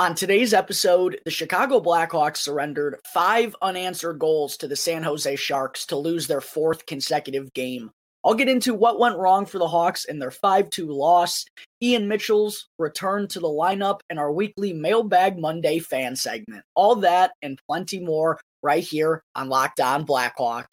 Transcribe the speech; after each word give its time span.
On 0.00 0.14
today's 0.14 0.54
episode, 0.54 1.20
the 1.24 1.30
Chicago 1.32 1.80
Blackhawks 1.80 2.36
surrendered 2.36 3.00
five 3.04 3.56
unanswered 3.60 4.20
goals 4.20 4.56
to 4.58 4.68
the 4.68 4.76
San 4.76 5.02
Jose 5.02 5.34
Sharks 5.34 5.86
to 5.86 5.96
lose 5.96 6.28
their 6.28 6.40
fourth 6.40 6.86
consecutive 6.86 7.52
game. 7.52 7.90
I'll 8.24 8.34
get 8.34 8.48
into 8.48 8.74
what 8.74 9.00
went 9.00 9.18
wrong 9.18 9.44
for 9.44 9.58
the 9.58 9.66
Hawks 9.66 10.04
in 10.04 10.20
their 10.20 10.30
5 10.30 10.70
2 10.70 10.86
loss, 10.86 11.44
Ian 11.82 12.06
Mitchell's 12.06 12.68
return 12.78 13.26
to 13.26 13.40
the 13.40 13.48
lineup, 13.48 13.98
and 14.08 14.20
our 14.20 14.30
weekly 14.30 14.72
Mailbag 14.72 15.36
Monday 15.36 15.80
fan 15.80 16.14
segment. 16.14 16.62
All 16.76 16.94
that 16.96 17.32
and 17.42 17.58
plenty 17.68 17.98
more 17.98 18.38
right 18.62 18.84
here 18.84 19.24
on 19.34 19.48
Locked 19.48 19.80
On 19.80 20.06
Blackhawks. 20.06 20.66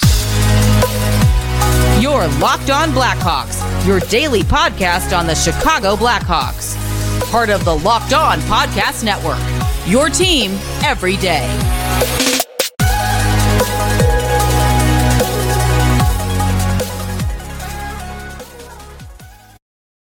Your 1.99 2.27
Locked 2.37 2.69
On 2.69 2.89
Blackhawks, 2.89 3.87
your 3.87 4.01
daily 4.01 4.43
podcast 4.43 5.17
on 5.17 5.25
the 5.25 5.33
Chicago 5.33 5.95
Blackhawks 5.95 6.84
part 7.35 7.49
of 7.49 7.65
the 7.65 7.75
Locked 7.79 8.13
On 8.13 8.39
Podcast 8.43 9.03
Network. 9.03 9.37
Your 9.85 10.07
team 10.07 10.51
every 10.85 11.17
day. 11.17 11.45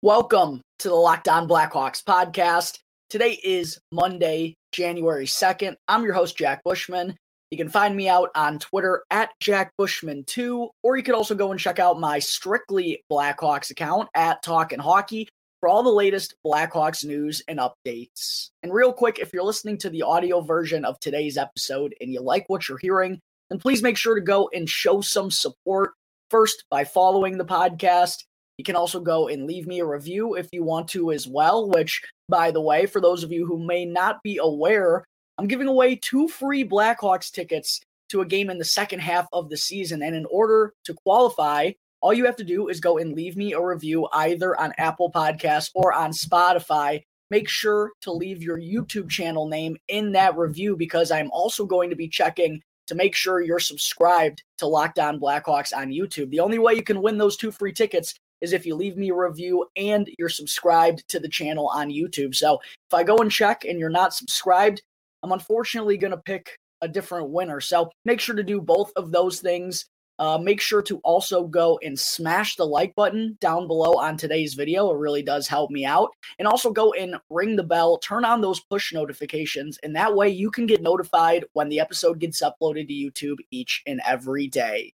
Welcome 0.03 0.61
to 0.81 0.89
the 0.91 0.95
Locked 0.95 1.27
On 1.27 1.49
Blackhawks 1.49 2.05
podcast. 2.05 2.81
Today 3.09 3.41
is 3.43 3.79
Monday, 3.91 4.55
January 4.73 5.25
2nd. 5.25 5.77
I'm 5.89 6.05
your 6.05 6.13
host, 6.13 6.37
Jack 6.37 6.63
Bushman. 6.63 7.17
You 7.51 7.57
can 7.57 7.71
find 7.71 7.97
me 7.97 8.11
out 8.11 8.29
on 8.35 8.59
Twitter 8.59 9.05
at 9.11 9.31
Jack 9.41 9.73
Bushman2, 9.81 10.69
or 10.83 10.99
you 10.99 11.03
could 11.03 11.15
also 11.15 11.35
go 11.35 11.51
and 11.51 11.59
check 11.59 11.79
out 11.79 11.99
my 11.99 12.19
Strictly 12.19 13.03
Blackhawks 13.11 13.71
account 13.71 14.11
at 14.15 14.43
Talkin' 14.43 14.81
Hockey 14.81 15.29
for 15.63 15.69
all 15.69 15.85
the 15.85 15.91
latest 15.91 16.35
Blackhawks 16.45 17.05
news 17.05 17.41
and 17.47 17.61
updates. 17.61 18.51
And 18.65 18.75
real 18.75 18.93
quick, 18.93 19.21
if 19.21 19.33
you're 19.33 19.45
listening 19.45 19.79
to 19.79 19.91
the 19.91 20.03
audio 20.03 20.41
version 20.41 20.85
of 20.85 20.99
today's 20.99 21.39
episode 21.39 21.95
and 22.01 22.13
you 22.13 22.21
like 22.21 22.49
what 22.49 22.69
you're 22.69 22.79
hearing, 22.79 23.21
then 23.49 23.61
please 23.61 23.81
make 23.81 23.97
sure 23.97 24.17
to 24.17 24.21
go 24.21 24.51
and 24.53 24.69
show 24.69 25.01
some 25.01 25.31
support 25.31 25.93
first 26.31 26.65
by 26.69 26.83
following 26.83 27.39
the 27.39 27.45
podcast. 27.45 28.25
You 28.59 28.65
can 28.65 28.75
also 28.75 28.99
go 28.99 29.29
and 29.29 29.47
leave 29.47 29.69
me 29.69 29.79
a 29.79 29.87
review 29.87 30.35
if 30.35 30.49
you 30.51 30.65
want 30.65 30.89
to 30.89 31.13
as 31.13 31.29
well, 31.29 31.71
which, 31.71 32.03
by 32.29 32.51
the 32.51 32.61
way, 32.61 32.87
for 32.87 33.01
those 33.01 33.23
of 33.23 33.31
you 33.31 33.47
who 33.47 33.65
may 33.65 33.85
not 33.85 34.21
be 34.25 34.39
aware, 34.43 35.05
I'm 35.39 35.47
giving 35.47 35.69
away 35.69 35.95
two 35.95 36.27
free 36.27 36.65
Blackhawks 36.65 37.31
tickets 37.31 37.81
to 38.09 38.21
a 38.21 38.27
game 38.27 38.51
in 38.51 38.59
the 38.59 38.65
second 38.65 38.99
half 38.99 39.29
of 39.33 39.49
the 39.49 39.57
season. 39.57 40.03
And 40.03 40.17
in 40.17 40.27
order 40.27 40.75
to 40.87 40.95
qualify, 40.95 41.71
all 42.03 42.13
you 42.13 42.27
have 42.27 42.37
to 42.37 42.45
do 42.45 42.69
is 42.69 42.81
go 42.81 42.99
and 42.99 43.15
leave 43.15 43.37
me 43.37 43.53
a 43.53 43.65
review 43.65 44.09
either 44.13 44.61
on 44.61 44.73
Apple 44.77 45.11
Podcasts 45.11 45.71
or 45.75 45.93
on 45.93 46.11
Spotify. 46.11 47.03
Make 47.31 47.49
sure 47.49 47.93
to 48.03 48.13
leave 48.13 48.43
your 48.43 48.59
YouTube 48.59 49.09
channel 49.09 49.49
name 49.49 49.77
in 49.89 50.13
that 50.13 50.37
review 50.37 50.77
because 50.77 51.11
I'm 51.11 51.31
also 51.31 51.65
going 51.65 51.91
to 51.91 51.97
be 51.97 52.09
checking 52.09 52.61
to 52.89 52.95
make 52.97 53.15
sure 53.15 53.41
you're 53.41 53.61
subscribed 53.61 54.43
to 54.59 54.67
Locked 54.67 54.99
On 54.99 55.21
Blackhawks 55.21 55.75
on 55.75 55.91
YouTube. 55.91 56.31
The 56.31 56.41
only 56.41 56.59
way 56.59 56.75
you 56.75 56.83
can 56.83 57.01
win 57.01 57.19
those 57.19 57.37
two 57.37 57.53
free 57.53 57.73
tickets 57.73 58.15
is 58.41 58.53
if 58.53 58.67
you 58.67 58.75
leave 58.75 58.97
me 58.97 59.11
a 59.11 59.15
review 59.15 59.67
and 59.77 60.11
you're 60.19 60.29
subscribed 60.29 61.09
to 61.09 61.21
the 61.21 61.29
channel 61.29 61.69
on 61.69 61.89
YouTube. 61.89 62.35
So 62.35 62.59
if 62.89 62.93
I 62.93 63.05
go 63.05 63.17
and 63.19 63.31
check 63.31 63.65
and 63.65 63.79
you're 63.79 63.89
not 63.89 64.13
subscribed, 64.13 64.83
I'm 65.23 65.33
unfortunately 65.33 65.97
going 65.97 66.11
to 66.11 66.17
pick 66.17 66.59
a 66.81 66.89
different 66.89 67.31
winner. 67.31 67.61
So 67.61 67.91
make 68.05 68.21
sure 68.21 68.35
to 68.35 68.43
do 68.43 68.61
both 68.61 68.93
of 68.97 69.13
those 69.13 69.41
things. 69.41 69.87
Uh, 70.19 70.39
make 70.39 70.61
sure 70.61 70.83
to 70.83 70.99
also 70.99 71.47
go 71.47 71.79
and 71.83 71.99
smash 71.99 72.57
the 72.57 72.65
like 72.65 72.95
button 72.95 73.37
down 73.41 73.67
below 73.67 73.95
on 73.95 74.17
today's 74.17 74.55
video. 74.55 74.91
It 74.91 74.99
really 74.99 75.23
does 75.23 75.49
help 75.49 75.71
me 75.71 75.85
out. 75.85 76.11
And 76.39 76.47
also 76.47 76.71
go 76.71 76.93
and 76.93 77.17
ring 77.31 77.57
the 77.57 77.63
bell, 77.63 77.99
turn 77.99 78.25
on 78.25 78.41
those 78.41 78.61
push 78.61 78.93
notifications, 78.93 79.79
and 79.83 79.97
that 79.97 80.15
way 80.15 80.29
you 80.29 80.51
can 80.51 80.67
get 80.67 80.83
notified 80.83 81.45
when 81.55 81.69
the 81.69 81.81
episode 81.81 82.19
gets 82.19 82.43
uploaded 82.43 82.89
to 82.89 82.95
YouTube 82.95 83.39
each 83.51 83.83
and 83.87 84.01
every 84.07 84.47
day. 84.47 84.93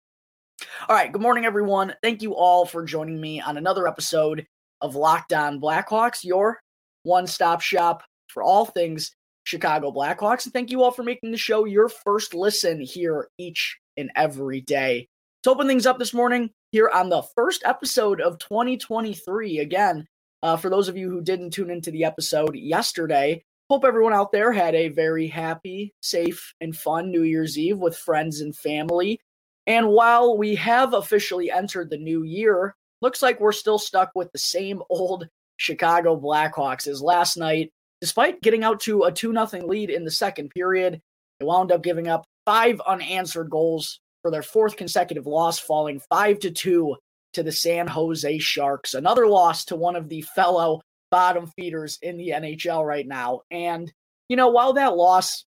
All 0.87 0.95
right, 0.95 1.11
good 1.11 1.21
morning, 1.21 1.45
everyone. 1.45 1.93
Thank 2.01 2.21
you 2.21 2.35
all 2.35 2.65
for 2.65 2.83
joining 2.83 3.19
me 3.21 3.39
on 3.39 3.57
another 3.57 3.87
episode 3.87 4.45
of 4.81 4.95
Locked 4.95 5.33
On 5.33 5.59
Blackhawks, 5.59 6.23
your 6.23 6.59
one 7.03 7.27
stop 7.27 7.61
shop 7.61 8.03
for 8.27 8.43
all 8.43 8.65
things 8.65 9.11
Chicago 9.43 9.91
Blackhawks. 9.91 10.45
And 10.45 10.53
thank 10.53 10.69
you 10.69 10.83
all 10.83 10.91
for 10.91 11.03
making 11.03 11.31
the 11.31 11.37
show 11.37 11.65
your 11.65 11.89
first 11.89 12.33
listen 12.33 12.81
here 12.81 13.29
each 13.37 13.79
and 13.97 14.11
every 14.15 14.61
day. 14.61 15.07
To 15.43 15.51
open 15.51 15.67
things 15.67 15.85
up 15.85 15.97
this 15.99 16.13
morning 16.13 16.49
here 16.73 16.89
on 16.93 17.07
the 17.07 17.21
first 17.21 17.63
episode 17.63 18.19
of 18.19 18.39
2023. 18.39 19.59
Again, 19.59 20.05
uh, 20.43 20.57
for 20.57 20.69
those 20.69 20.89
of 20.89 20.97
you 20.97 21.09
who 21.09 21.21
didn't 21.21 21.51
tune 21.51 21.69
into 21.69 21.91
the 21.91 22.03
episode 22.03 22.57
yesterday, 22.57 23.45
hope 23.69 23.85
everyone 23.85 24.11
out 24.11 24.33
there 24.33 24.51
had 24.51 24.75
a 24.75 24.89
very 24.89 25.27
happy, 25.27 25.93
safe, 26.01 26.53
and 26.59 26.75
fun 26.75 27.09
New 27.09 27.23
Year's 27.23 27.57
Eve 27.57 27.77
with 27.77 27.95
friends 27.95 28.41
and 28.41 28.53
family. 28.53 29.21
And 29.65 29.87
while 29.87 30.37
we 30.37 30.55
have 30.55 30.93
officially 30.93 31.49
entered 31.49 31.89
the 31.89 31.97
new 31.97 32.23
year, 32.23 32.75
looks 33.01 33.21
like 33.21 33.39
we're 33.39 33.53
still 33.53 33.79
stuck 33.79 34.11
with 34.15 34.29
the 34.33 34.39
same 34.39 34.81
old 34.89 35.25
Chicago 35.55 36.19
Blackhawks 36.19 36.85
as 36.85 37.01
last 37.01 37.37
night. 37.37 37.71
Despite 38.01 38.41
getting 38.41 38.65
out 38.65 38.81
to 38.81 39.03
a 39.03 39.11
2 39.13 39.31
0 39.31 39.65
lead 39.65 39.89
in 39.89 40.03
the 40.03 40.11
second 40.11 40.49
period, 40.49 41.01
they 41.39 41.45
wound 41.45 41.71
up 41.71 41.81
giving 41.81 42.09
up 42.09 42.25
five 42.45 42.81
unanswered 42.81 43.49
goals 43.49 44.01
for 44.21 44.31
their 44.31 44.43
fourth 44.43 44.75
consecutive 44.75 45.25
loss, 45.25 45.59
falling 45.59 45.99
5 46.09 46.39
to 46.39 46.51
2 46.51 46.95
to 47.33 47.43
the 47.43 47.51
San 47.51 47.87
Jose 47.87 48.39
Sharks. 48.39 48.93
Another 48.93 49.27
loss 49.27 49.65
to 49.65 49.75
one 49.75 49.95
of 49.95 50.09
the 50.09 50.21
fellow 50.21 50.81
bottom 51.11 51.47
feeders 51.55 51.97
in 52.01 52.17
the 52.17 52.29
NHL 52.29 52.85
right 52.85 53.07
now. 53.07 53.41
And, 53.51 53.91
you 54.27 54.35
know, 54.35 54.49
while 54.49 54.73
that 54.73 54.95
loss, 54.95 55.45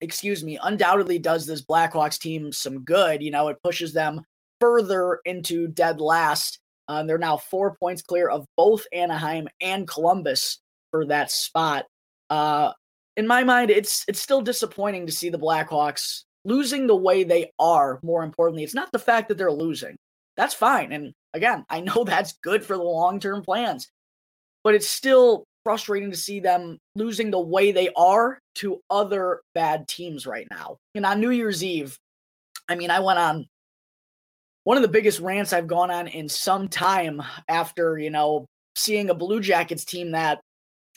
excuse 0.00 0.42
me, 0.44 0.58
undoubtedly 0.62 1.18
does 1.18 1.46
this 1.46 1.64
Blackhawks 1.64 2.18
team 2.18 2.52
some 2.52 2.84
good, 2.84 3.22
you 3.22 3.30
know, 3.30 3.48
it 3.48 3.62
pushes 3.62 3.92
them 3.92 4.22
further 4.60 5.20
into 5.24 5.68
dead 5.68 6.00
last. 6.00 6.58
Uh, 6.88 7.02
they're 7.02 7.18
now 7.18 7.36
four 7.36 7.76
points 7.76 8.02
clear 8.02 8.28
of 8.28 8.46
both 8.56 8.86
Anaheim 8.92 9.48
and 9.60 9.88
Columbus 9.88 10.60
for 10.90 11.06
that 11.06 11.30
spot. 11.30 11.86
Uh, 12.30 12.72
in 13.16 13.26
my 13.26 13.44
mind, 13.44 13.70
it's 13.70 14.04
it's 14.08 14.20
still 14.20 14.42
disappointing 14.42 15.06
to 15.06 15.12
see 15.12 15.30
the 15.30 15.38
Blackhawks 15.38 16.24
losing 16.44 16.86
the 16.86 16.96
way 16.96 17.24
they 17.24 17.50
are. 17.58 18.00
More 18.02 18.22
importantly, 18.22 18.64
it's 18.64 18.74
not 18.74 18.92
the 18.92 18.98
fact 18.98 19.28
that 19.28 19.38
they're 19.38 19.52
losing. 19.52 19.96
That's 20.36 20.54
fine, 20.54 20.92
and 20.92 21.12
again, 21.32 21.64
I 21.68 21.80
know 21.80 22.04
that's 22.06 22.34
good 22.42 22.64
for 22.64 22.76
the 22.76 22.82
long 22.82 23.20
term 23.20 23.42
plans, 23.42 23.88
but 24.62 24.74
it's 24.74 24.88
still 24.88 25.44
frustrating 25.64 26.10
to 26.10 26.16
see 26.16 26.40
them 26.40 26.78
losing 26.94 27.30
the 27.30 27.40
way 27.40 27.72
they 27.72 27.88
are 27.96 28.38
to 28.56 28.80
other 28.90 29.40
bad 29.54 29.88
teams 29.88 30.26
right 30.26 30.46
now. 30.50 30.76
And 30.94 31.06
on 31.06 31.20
New 31.20 31.30
Year's 31.30 31.64
Eve, 31.64 31.98
I 32.68 32.74
mean, 32.74 32.90
I 32.90 33.00
went 33.00 33.18
on 33.18 33.46
one 34.64 34.76
of 34.76 34.82
the 34.82 34.88
biggest 34.88 35.20
rants 35.20 35.52
I've 35.52 35.66
gone 35.66 35.90
on 35.90 36.08
in 36.08 36.28
some 36.28 36.68
time 36.68 37.22
after, 37.48 37.98
you 37.98 38.10
know, 38.10 38.46
seeing 38.76 39.08
a 39.08 39.14
Blue 39.14 39.40
Jackets 39.40 39.84
team 39.84 40.12
that 40.12 40.40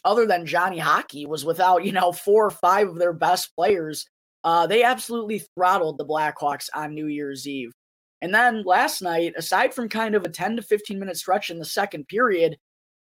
other 0.05 0.25
than 0.25 0.45
Johnny 0.45 0.77
Hockey, 0.77 1.25
was 1.25 1.43
without, 1.43 1.83
you 1.83 1.91
know, 1.91 2.11
four 2.11 2.45
or 2.45 2.51
five 2.51 2.87
of 2.87 2.97
their 2.97 3.13
best 3.13 3.53
players. 3.55 4.07
Uh, 4.47 4.65
they 4.65 4.81
absolutely 4.81 5.39
throttled 5.39 5.97
the 5.97 6.05
Blackhawks 6.05 6.69
on 6.73 6.95
New 6.95 7.07
Year's 7.07 7.45
Eve. 7.45 7.73
And 8.21 8.33
then 8.33 8.63
last 8.63 9.01
night, 9.01 9.33
aside 9.35 9.73
from 9.73 9.89
kind 9.89 10.15
of 10.15 10.23
a 10.23 10.29
10 10.29 10.55
to 10.55 10.61
15 10.61 10.97
minute 10.97 11.17
stretch 11.17 11.49
in 11.49 11.59
the 11.59 11.65
second 11.65 12.07
period, 12.07 12.55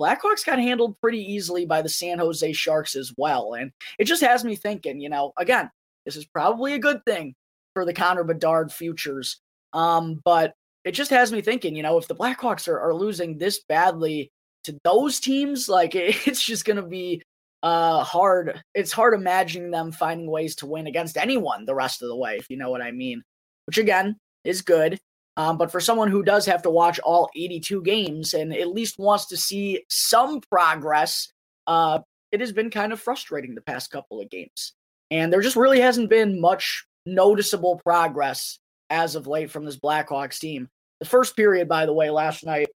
Blackhawks 0.00 0.46
got 0.46 0.58
handled 0.58 0.98
pretty 1.02 1.20
easily 1.20 1.66
by 1.66 1.82
the 1.82 1.90
San 1.90 2.20
Jose 2.20 2.54
Sharks 2.54 2.96
as 2.96 3.12
well. 3.18 3.52
And 3.52 3.70
it 3.98 4.04
just 4.04 4.22
has 4.22 4.44
me 4.44 4.56
thinking, 4.56 4.98
you 4.98 5.10
know, 5.10 5.34
again, 5.36 5.70
this 6.06 6.16
is 6.16 6.24
probably 6.24 6.72
a 6.72 6.78
good 6.78 7.04
thing 7.04 7.34
for 7.74 7.84
the 7.84 7.92
Connor 7.92 8.24
Bedard 8.24 8.72
futures. 8.72 9.38
Um, 9.74 10.22
but 10.24 10.54
it 10.86 10.92
just 10.92 11.10
has 11.10 11.32
me 11.32 11.42
thinking, 11.42 11.76
you 11.76 11.82
know, 11.82 11.98
if 11.98 12.08
the 12.08 12.16
Blackhawks 12.16 12.66
are, 12.66 12.80
are 12.80 12.94
losing 12.94 13.36
this 13.36 13.62
badly 13.68 14.32
to 14.64 14.78
those 14.84 15.20
teams, 15.20 15.68
like 15.68 15.94
it's 15.94 16.42
just 16.42 16.64
going 16.64 16.80
to 16.80 16.88
be 16.88 17.22
uh 17.66 18.04
hard. 18.04 18.62
It's 18.74 18.92
hard 18.92 19.14
imagining 19.14 19.72
them 19.72 19.90
finding 19.90 20.30
ways 20.30 20.54
to 20.56 20.66
win 20.66 20.86
against 20.86 21.16
anyone 21.16 21.64
the 21.64 21.74
rest 21.74 22.00
of 22.00 22.08
the 22.08 22.16
way, 22.16 22.36
if 22.36 22.48
you 22.48 22.56
know 22.56 22.70
what 22.70 22.80
I 22.80 22.92
mean. 22.92 23.22
Which 23.66 23.78
again 23.78 24.16
is 24.44 24.62
good. 24.62 25.00
Um, 25.36 25.58
but 25.58 25.72
for 25.72 25.80
someone 25.80 26.08
who 26.08 26.22
does 26.22 26.46
have 26.46 26.62
to 26.62 26.70
watch 26.70 27.00
all 27.00 27.28
82 27.34 27.82
games 27.82 28.34
and 28.34 28.54
at 28.54 28.68
least 28.68 28.98
wants 28.98 29.26
to 29.26 29.36
see 29.36 29.82
some 29.90 30.40
progress, 30.40 31.32
uh, 31.66 31.98
it 32.30 32.40
has 32.40 32.52
been 32.52 32.70
kind 32.70 32.92
of 32.92 33.00
frustrating 33.00 33.54
the 33.54 33.60
past 33.60 33.90
couple 33.90 34.20
of 34.20 34.30
games. 34.30 34.72
And 35.10 35.32
there 35.32 35.42
just 35.42 35.56
really 35.56 35.80
hasn't 35.80 36.08
been 36.08 36.40
much 36.40 36.86
noticeable 37.04 37.80
progress 37.84 38.60
as 38.90 39.16
of 39.16 39.26
late 39.26 39.50
from 39.50 39.64
this 39.64 39.78
Blackhawks 39.78 40.38
team. 40.38 40.68
The 41.00 41.06
first 41.06 41.36
period, 41.36 41.68
by 41.68 41.84
the 41.84 41.92
way, 41.92 42.10
last 42.10 42.46
night 42.46 42.68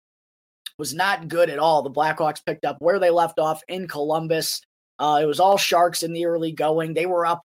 was 0.79 0.95
not 0.95 1.29
good 1.29 1.51
at 1.51 1.59
all. 1.59 1.83
The 1.83 1.91
Blackhawks 1.91 2.45
picked 2.45 2.65
up 2.65 2.77
where 2.81 2.99
they 2.99 3.11
left 3.11 3.39
off 3.39 3.63
in 3.69 3.87
Columbus. 3.87 4.63
Uh, 4.99 5.21
it 5.23 5.27
was 5.27 5.41
all 5.41 5.57
Sharks 5.57 6.03
in 6.03 6.13
the 6.13 6.27
early 6.27 6.53
going. 6.53 6.95
They 6.95 7.07
were 7.07 7.27
up 7.27 7.43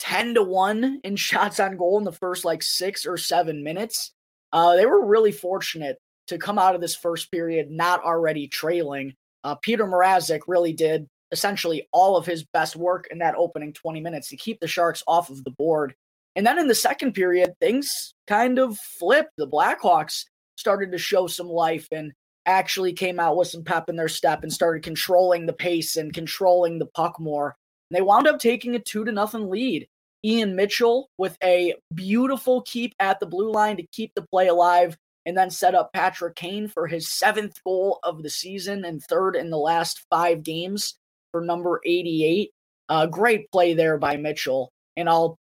10 0.00 0.34
to 0.34 0.42
1 0.42 1.00
in 1.04 1.16
shots 1.16 1.60
on 1.60 1.76
goal 1.76 1.98
in 1.98 2.04
the 2.04 2.12
first 2.12 2.44
like 2.44 2.62
six 2.62 3.06
or 3.06 3.16
seven 3.16 3.62
minutes. 3.62 4.12
Uh, 4.52 4.76
they 4.76 4.86
were 4.86 5.04
really 5.04 5.32
fortunate 5.32 5.98
to 6.28 6.38
come 6.38 6.58
out 6.58 6.74
of 6.74 6.80
this 6.80 6.96
first 6.96 7.30
period 7.30 7.70
not 7.70 8.02
already 8.02 8.48
trailing. 8.48 9.14
Uh, 9.42 9.54
Peter 9.56 9.84
Mrazek 9.84 10.40
really 10.46 10.72
did 10.72 11.06
essentially 11.32 11.88
all 11.92 12.16
of 12.16 12.24
his 12.24 12.44
best 12.44 12.76
work 12.76 13.08
in 13.10 13.18
that 13.18 13.34
opening 13.36 13.72
20 13.72 14.00
minutes 14.00 14.28
to 14.28 14.36
keep 14.36 14.60
the 14.60 14.68
Sharks 14.68 15.02
off 15.06 15.30
of 15.30 15.42
the 15.44 15.50
board. 15.50 15.94
And 16.36 16.46
then 16.46 16.58
in 16.58 16.68
the 16.68 16.74
second 16.74 17.12
period, 17.12 17.54
things 17.60 18.14
kind 18.26 18.58
of 18.58 18.78
flipped. 18.78 19.32
The 19.36 19.46
Blackhawks 19.46 20.24
started 20.56 20.92
to 20.92 20.98
show 20.98 21.26
some 21.26 21.48
life 21.48 21.88
and 21.92 22.12
actually 22.46 22.92
came 22.92 23.18
out 23.18 23.36
with 23.36 23.48
some 23.48 23.64
pep 23.64 23.88
in 23.88 23.96
their 23.96 24.08
step 24.08 24.42
and 24.42 24.52
started 24.52 24.82
controlling 24.82 25.46
the 25.46 25.52
pace 25.52 25.96
and 25.96 26.12
controlling 26.12 26.78
the 26.78 26.86
puck 26.86 27.18
more. 27.18 27.56
And 27.90 27.96
they 27.96 28.02
wound 28.02 28.26
up 28.26 28.38
taking 28.38 28.74
a 28.74 28.78
two 28.78 29.04
to 29.04 29.12
nothing 29.12 29.50
lead. 29.50 29.86
Ian 30.24 30.56
Mitchell 30.56 31.10
with 31.18 31.36
a 31.42 31.74
beautiful 31.94 32.62
keep 32.62 32.94
at 32.98 33.20
the 33.20 33.26
blue 33.26 33.52
line 33.52 33.76
to 33.76 33.86
keep 33.92 34.12
the 34.14 34.26
play 34.30 34.48
alive 34.48 34.96
and 35.26 35.36
then 35.36 35.50
set 35.50 35.74
up 35.74 35.92
Patrick 35.92 36.34
Kane 36.34 36.68
for 36.68 36.86
his 36.86 37.10
seventh 37.10 37.62
goal 37.64 37.98
of 38.02 38.22
the 38.22 38.30
season 38.30 38.84
and 38.84 39.02
third 39.02 39.36
in 39.36 39.50
the 39.50 39.58
last 39.58 40.04
five 40.10 40.42
games 40.42 40.96
for 41.32 41.40
number 41.40 41.80
88. 41.84 42.50
Uh, 42.88 43.06
great 43.06 43.50
play 43.50 43.74
there 43.74 43.98
by 43.98 44.16
Mitchell. 44.16 44.70
And 44.96 45.08
I'll 45.08 45.38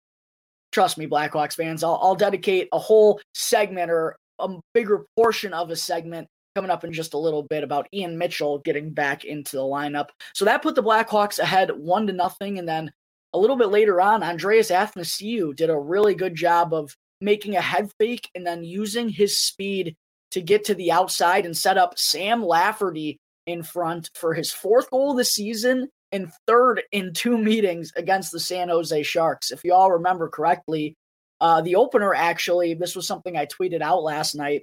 trust 0.72 0.98
me, 0.98 1.06
Blackhawks 1.06 1.54
fans, 1.54 1.82
I'll, 1.82 1.98
I'll 2.02 2.14
dedicate 2.14 2.68
a 2.72 2.78
whole 2.78 3.20
segment 3.34 3.90
or 3.90 4.16
a 4.38 4.48
bigger 4.72 5.04
portion 5.16 5.52
of 5.52 5.70
a 5.70 5.76
segment 5.76 6.28
coming 6.54 6.70
up 6.70 6.84
in 6.84 6.92
just 6.92 7.14
a 7.14 7.18
little 7.18 7.42
bit 7.42 7.62
about 7.62 7.88
Ian 7.92 8.18
Mitchell 8.18 8.58
getting 8.58 8.90
back 8.90 9.24
into 9.24 9.56
the 9.56 9.62
lineup. 9.62 10.08
So 10.34 10.44
that 10.44 10.62
put 10.62 10.74
the 10.74 10.82
Blackhawks 10.82 11.38
ahead 11.38 11.70
one 11.70 12.06
to 12.06 12.12
nothing. 12.12 12.58
And 12.58 12.68
then 12.68 12.90
a 13.32 13.38
little 13.38 13.56
bit 13.56 13.68
later 13.68 14.00
on, 14.00 14.22
Andreas 14.22 14.70
Athanasiou 14.70 15.54
did 15.54 15.70
a 15.70 15.78
really 15.78 16.14
good 16.14 16.34
job 16.34 16.74
of 16.74 16.94
making 17.20 17.56
a 17.56 17.60
head 17.60 17.90
fake 17.98 18.28
and 18.34 18.46
then 18.46 18.64
using 18.64 19.08
his 19.08 19.38
speed 19.38 19.94
to 20.32 20.40
get 20.40 20.64
to 20.64 20.74
the 20.74 20.92
outside 20.92 21.44
and 21.44 21.56
set 21.56 21.76
up 21.76 21.98
Sam 21.98 22.44
Lafferty 22.44 23.18
in 23.46 23.62
front 23.62 24.10
for 24.14 24.34
his 24.34 24.52
fourth 24.52 24.90
goal 24.90 25.12
of 25.12 25.16
the 25.16 25.24
season 25.24 25.88
and 26.12 26.30
third 26.46 26.82
in 26.92 27.12
two 27.12 27.38
meetings 27.38 27.92
against 27.96 28.32
the 28.32 28.40
San 28.40 28.68
Jose 28.68 29.02
Sharks. 29.02 29.50
If 29.50 29.64
you 29.64 29.74
all 29.74 29.92
remember 29.92 30.28
correctly, 30.28 30.94
uh, 31.40 31.60
the 31.62 31.76
opener 31.76 32.14
actually, 32.14 32.74
this 32.74 32.94
was 32.94 33.06
something 33.06 33.36
I 33.36 33.46
tweeted 33.46 33.80
out 33.80 34.02
last 34.02 34.34
night 34.34 34.62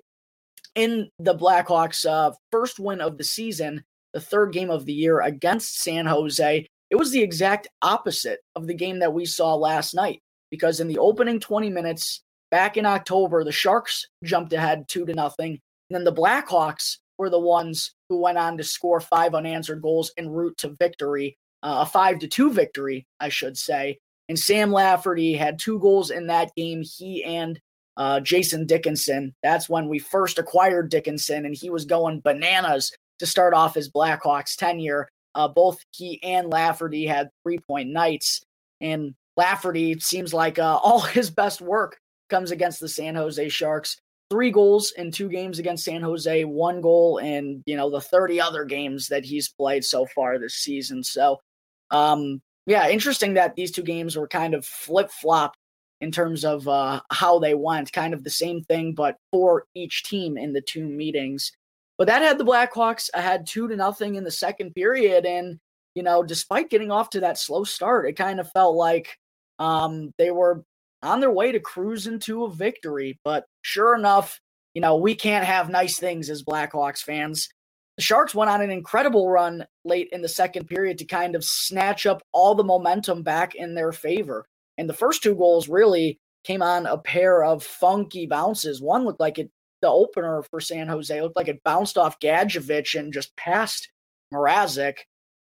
in 0.76 1.10
the 1.20 1.36
Blackhawks' 1.36 2.06
uh, 2.10 2.34
first 2.52 2.80
win 2.80 3.02
of 3.02 3.18
the 3.18 3.24
season, 3.24 3.84
the 4.14 4.22
third 4.22 4.54
game 4.54 4.70
of 4.70 4.86
the 4.86 4.94
year 4.94 5.22
against 5.22 5.82
San 5.82 6.06
Jose. 6.06 6.66
It 6.90 6.96
was 6.96 7.12
the 7.12 7.22
exact 7.22 7.68
opposite 7.82 8.40
of 8.56 8.68
the 8.68 8.74
game 8.74 9.00
that 9.00 9.14
we 9.14 9.26
saw 9.26 9.56
last 9.56 9.94
night 9.94 10.22
because 10.50 10.80
in 10.80 10.88
the 10.88 10.98
opening 10.98 11.40
20 11.40 11.70
minutes 11.70 12.22
back 12.50 12.78
in 12.78 12.86
October, 12.86 13.44
the 13.44 13.52
Sharks 13.52 14.06
jumped 14.24 14.54
ahead 14.54 14.86
two 14.88 15.06
to 15.06 15.14
nothing. 15.14 15.60
And 15.90 15.96
then 15.96 16.04
the 16.04 16.14
Blackhawks 16.14 16.98
were 17.18 17.30
the 17.30 17.40
ones 17.40 17.94
who 18.10 18.22
went 18.22 18.38
on 18.38 18.58
to 18.58 18.64
score 18.64 19.00
five 19.00 19.36
unanswered 19.36 19.82
goals 19.82 20.12
en 20.18 20.30
route 20.30 20.58
to 20.60 20.76
victory, 20.80 21.38
uh, 21.64 21.80
a 21.82 21.86
five 21.86 22.20
to 22.20 22.28
two 22.28 22.52
victory, 22.52 23.06
I 23.20 23.30
should 23.30 23.58
say. 23.58 24.00
And 24.30 24.38
Sam 24.38 24.72
Lafferty 24.72 25.34
had 25.34 25.60
two 25.60 25.80
goals 25.80 26.12
in 26.12 26.28
that 26.28 26.52
game. 26.56 26.84
He 26.84 27.24
and 27.24 27.60
uh, 27.98 28.20
Jason 28.20 28.66
Dickinson. 28.66 29.34
That's 29.44 29.68
when 29.68 29.90
we 29.90 30.00
first 30.00 30.38
acquired 30.38 30.90
Dickinson, 30.90 31.46
and 31.46 31.56
he 31.56 31.70
was 31.70 31.86
going 31.86 32.22
bananas 32.22 32.92
to 33.20 33.26
start 33.26 33.54
off 33.54 33.76
his 33.76 33.92
Blackhawks 33.92 34.56
tenure. 34.56 35.10
Uh, 35.36 35.48
both 35.48 35.80
he 35.92 36.22
and 36.24 36.50
Lafferty 36.50 37.06
had 37.06 37.30
three 37.44 37.60
point 37.60 37.90
nights, 37.90 38.42
and 38.80 39.14
Lafferty 39.36 40.00
seems 40.00 40.34
like 40.34 40.60
uh, 40.60 40.78
all 40.84 41.02
his 41.02 41.30
best 41.30 41.60
work 41.60 41.98
comes 42.30 42.52
against 42.52 42.80
the 42.80 42.90
San 42.90 43.16
Jose 43.16 43.50
Sharks. 43.50 43.98
Three 44.30 44.52
goals 44.52 44.92
in 44.98 45.10
two 45.10 45.30
games 45.30 45.58
against 45.58 45.86
San 45.86 46.02
Jose, 46.02 46.44
one 46.44 46.82
goal 46.82 47.18
in 47.18 47.64
you 47.66 47.78
know 47.78 47.90
the 47.90 48.02
30 48.02 48.40
other 48.40 48.66
games 48.66 49.08
that 49.08 49.26
he's 49.26 49.50
played 49.50 49.84
so 49.84 50.06
far 50.14 50.38
this 50.38 50.56
season. 50.56 51.02
So, 51.04 51.40
um, 51.92 52.42
yeah, 52.66 52.90
interesting 52.90 53.36
that 53.36 53.56
these 53.56 53.72
two 53.72 53.84
games 53.84 54.18
were 54.18 54.28
kind 54.28 54.54
of 54.54 54.66
flip 54.66 55.10
flop 55.10 55.56
in 56.02 56.12
terms 56.12 56.46
of 56.46 56.68
uh, 56.68 57.02
how 57.12 57.40
they 57.40 57.54
went. 57.54 57.92
Kind 57.92 58.14
of 58.14 58.24
the 58.24 58.30
same 58.30 58.64
thing, 58.64 58.94
but 58.94 59.18
for 59.32 59.66
each 59.76 60.04
team 60.04 60.38
in 60.38 60.54
the 60.54 60.62
two 60.62 60.88
meetings. 60.88 61.52
But 61.98 62.08
that 62.08 62.22
had 62.22 62.38
the 62.38 62.46
Blackhawks 62.46 63.10
ahead 63.14 63.48
two 63.48 63.68
to 63.68 63.76
nothing 63.76 64.16
in 64.16 64.24
the 64.24 64.32
second 64.32 64.74
period, 64.76 65.26
and 65.26 65.60
you 65.96 66.04
know, 66.04 66.22
despite 66.22 66.70
getting 66.70 66.92
off 66.92 67.10
to 67.12 67.22
that 67.22 67.40
slow 67.40 67.64
start, 67.64 68.08
it 68.08 68.14
kind 68.14 68.40
of 68.40 68.52
felt 68.52 68.76
like 68.76 69.18
um, 69.58 70.14
they 70.20 70.30
were 70.30 70.64
on 71.02 71.20
their 71.20 71.32
way 71.32 71.52
to 71.52 71.60
cruising 71.60 72.20
to 72.20 72.46
a 72.46 72.52
victory. 72.52 73.20
But 73.24 73.46
sure 73.64 73.96
enough, 73.96 74.40
you 74.76 74.82
know, 74.82 74.98
we 74.98 75.16
can't 75.16 75.46
have 75.46 75.70
nice 75.70 75.98
things 75.98 76.30
as 76.30 76.44
Blackhawks 76.44 77.00
fans. 77.02 77.50
The 77.96 78.04
Sharks 78.04 78.36
went 78.36 78.52
on 78.52 78.62
an 78.62 78.70
incredible 78.70 79.28
run 79.28 79.66
late 79.84 80.10
in 80.12 80.22
the 80.22 80.30
second 80.30 80.68
period 80.68 81.00
to 81.00 81.06
kind 81.06 81.36
of 81.36 81.44
snatch 81.44 82.06
up 82.06 82.22
all 82.32 82.54
the 82.54 82.64
momentum 82.64 83.24
back 83.24 83.56
in 83.56 83.74
their 83.74 83.92
favor. 83.92 84.46
And 84.78 84.90
the 84.90 84.94
first 84.94 85.24
two 85.24 85.36
goals 85.36 85.68
really 85.68 86.20
came 86.44 86.62
on 86.62 86.86
a 86.86 86.98
pair 86.98 87.44
of 87.44 87.64
funky 87.64 88.26
bounces. 88.26 88.82
One 88.82 89.06
looked 89.06 89.20
like 89.20 89.38
it, 89.40 89.50
the 89.82 89.90
opener 89.90 90.44
for 90.44 90.60
San 90.60 90.88
Jose 90.88 91.22
looked 91.22 91.36
like 91.36 91.48
it 91.48 91.64
bounced 91.64 91.98
off 91.98 92.20
Gadjovich 92.20 92.98
and 92.98 93.14
just 93.14 93.36
passed 93.36 93.90
Mrazek. 94.34 95.00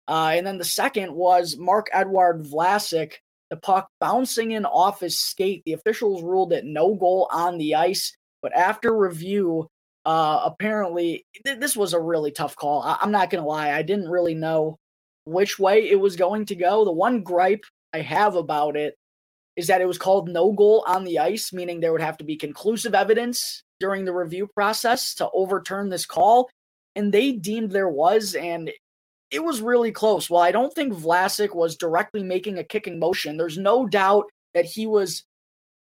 Uh, 0.09 0.33
and 0.35 0.47
then 0.47 0.59
the 0.59 0.65
second 0.65 1.15
was 1.15 1.57
Marc-Edouard 1.57 2.45
Vlasic, 2.45 3.15
the 3.51 3.57
puck 3.57 3.89
bouncing 4.01 4.51
in 4.51 4.65
off 4.65 5.01
his 5.01 5.19
skate. 5.19 5.63
The 5.65 5.75
officials 5.75 6.23
ruled 6.23 6.53
it 6.53 6.65
no 6.65 6.95
goal 6.95 7.29
on 7.33 7.59
the 7.59 7.75
ice. 7.75 8.17
But 8.43 8.53
after 8.57 8.97
review, 8.97 9.69
uh, 10.05 10.43
apparently 10.45 11.25
th- 11.47 11.61
this 11.61 11.77
was 11.77 11.93
a 11.95 12.01
really 12.01 12.33
tough 12.33 12.57
call. 12.57 12.83
I- 12.83 12.99
I'm 13.01 13.13
not 13.13 13.31
going 13.31 13.43
to 13.43 13.49
lie. 13.49 13.71
I 13.73 13.83
didn't 13.83 14.09
really 14.09 14.35
know 14.35 14.79
which 15.25 15.59
way 15.59 15.89
it 15.89 16.01
was 16.01 16.17
going 16.17 16.47
to 16.47 16.57
go. 16.57 16.85
The 16.85 16.93
one 16.93 17.23
gripe 17.23 17.65
I 17.93 18.01
have 18.01 18.35
about 18.35 18.77
it 18.77 18.97
is 19.57 19.67
that 19.67 19.81
it 19.81 19.87
was 19.89 19.99
called 19.99 20.29
no 20.29 20.53
goal 20.53 20.85
on 20.87 21.05
the 21.05 21.19
ice, 21.19 21.53
meaning 21.53 21.81
there 21.81 21.93
would 21.93 22.01
have 22.01 22.17
to 22.19 22.25
be 22.25 22.37
conclusive 22.37 22.95
evidence 22.95 23.63
during 23.81 24.05
the 24.05 24.15
review 24.15 24.49
process 24.55 25.15
to 25.15 25.29
overturn 25.35 25.89
this 25.89 26.07
call. 26.07 26.49
And 26.95 27.13
they 27.13 27.33
deemed 27.33 27.71
there 27.71 27.89
was, 27.89 28.35
and 28.35 28.71
it 29.31 29.43
was 29.43 29.61
really 29.61 29.93
close. 29.93 30.29
Well, 30.29 30.43
I 30.43 30.53
don't 30.53 30.75
think 30.75 30.93
Vlasic 30.93 31.55
was 31.55 31.77
directly 31.77 32.23
making 32.23 32.59
a 32.59 32.65
kicking 32.65 32.99
motion. 32.99 33.37
There's 33.37 33.59
no 33.59 33.87
doubt 33.87 34.27
that 34.55 34.67
he 34.67 34.87
was 34.87 35.25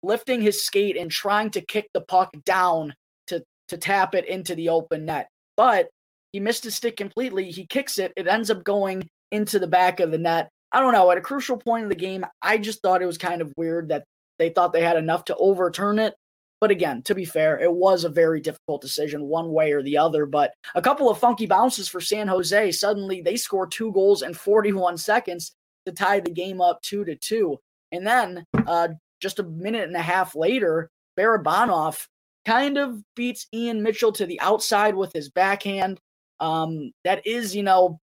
lifting 0.02 0.40
his 0.40 0.64
skate 0.64 0.96
and 0.96 1.10
trying 1.10 1.50
to 1.50 1.60
kick 1.60 1.88
the 1.94 2.00
puck 2.00 2.30
down 2.44 2.94
to, 3.28 3.42
to 3.68 3.76
tap 3.76 4.14
it 4.14 4.26
into 4.26 4.54
the 4.54 4.68
open 4.68 5.04
net. 5.04 5.28
But 5.56 5.88
he 6.32 6.40
missed 6.40 6.64
his 6.64 6.74
stick 6.74 6.96
completely. 6.96 7.50
He 7.50 7.66
kicks 7.66 7.98
it. 7.98 8.12
It 8.16 8.28
ends 8.28 8.50
up 8.50 8.64
going 8.64 9.08
into 9.32 9.58
the 9.58 9.66
back 9.66 10.00
of 10.00 10.10
the 10.10 10.18
net. 10.18 10.48
I 10.72 10.80
don't 10.80 10.92
know. 10.92 11.10
At 11.10 11.18
a 11.18 11.22
crucial 11.22 11.56
point 11.56 11.84
in 11.84 11.88
the 11.88 11.94
game, 11.94 12.24
I 12.42 12.58
just 12.58 12.82
thought 12.82 13.02
it 13.02 13.06
was 13.06 13.18
kind 13.18 13.40
of 13.40 13.52
weird 13.56 13.88
that 13.88 14.04
they 14.38 14.50
thought 14.50 14.72
they 14.72 14.82
had 14.82 14.96
enough 14.96 15.24
to 15.26 15.36
overturn 15.36 15.98
it. 15.98 16.14
But 16.60 16.70
again, 16.70 17.02
to 17.02 17.14
be 17.14 17.24
fair, 17.24 17.58
it 17.58 17.72
was 17.72 18.04
a 18.04 18.08
very 18.08 18.40
difficult 18.40 18.82
decision 18.82 19.22
one 19.22 19.52
way 19.52 19.72
or 19.72 19.82
the 19.82 19.96
other. 19.96 20.26
But 20.26 20.52
a 20.74 20.82
couple 20.82 21.08
of 21.08 21.18
funky 21.18 21.46
bounces 21.46 21.88
for 21.88 22.00
San 22.00 22.26
Jose. 22.26 22.72
Suddenly 22.72 23.22
they 23.22 23.36
score 23.36 23.66
two 23.66 23.92
goals 23.92 24.22
in 24.22 24.34
41 24.34 24.98
seconds 24.98 25.52
to 25.86 25.92
tie 25.92 26.20
the 26.20 26.30
game 26.30 26.60
up 26.60 26.82
two 26.82 27.04
to 27.04 27.14
two. 27.14 27.58
And 27.92 28.06
then 28.06 28.44
uh, 28.66 28.88
just 29.20 29.38
a 29.38 29.44
minute 29.44 29.86
and 29.86 29.96
a 29.96 30.02
half 30.02 30.34
later, 30.34 30.90
Barabanov 31.18 32.06
kind 32.44 32.76
of 32.76 33.02
beats 33.14 33.46
Ian 33.54 33.82
Mitchell 33.82 34.12
to 34.12 34.26
the 34.26 34.40
outside 34.40 34.94
with 34.94 35.12
his 35.12 35.30
backhand. 35.30 36.00
Um, 36.40 36.92
that 37.04 37.26
is, 37.26 37.54
you 37.54 37.62
know, 37.62 38.00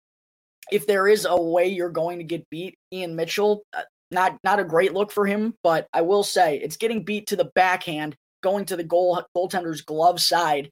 if 0.71 0.87
there 0.87 1.07
is 1.07 1.25
a 1.29 1.41
way 1.41 1.67
you're 1.67 1.89
going 1.89 2.19
to 2.19 2.23
get 2.23 2.49
beat, 2.49 2.75
Ian 2.91 3.15
Mitchell, 3.15 3.63
uh, 3.73 3.81
not 4.11 4.37
not 4.43 4.59
a 4.59 4.63
great 4.63 4.93
look 4.93 5.11
for 5.11 5.25
him, 5.25 5.55
but 5.63 5.87
I 5.93 6.01
will 6.01 6.23
say 6.23 6.57
it's 6.57 6.77
getting 6.77 7.03
beat 7.03 7.27
to 7.27 7.35
the 7.35 7.51
backhand, 7.55 8.15
going 8.41 8.65
to 8.65 8.75
the 8.75 8.83
goal 8.83 9.23
goaltender's 9.35 9.81
glove 9.81 10.21
side. 10.21 10.69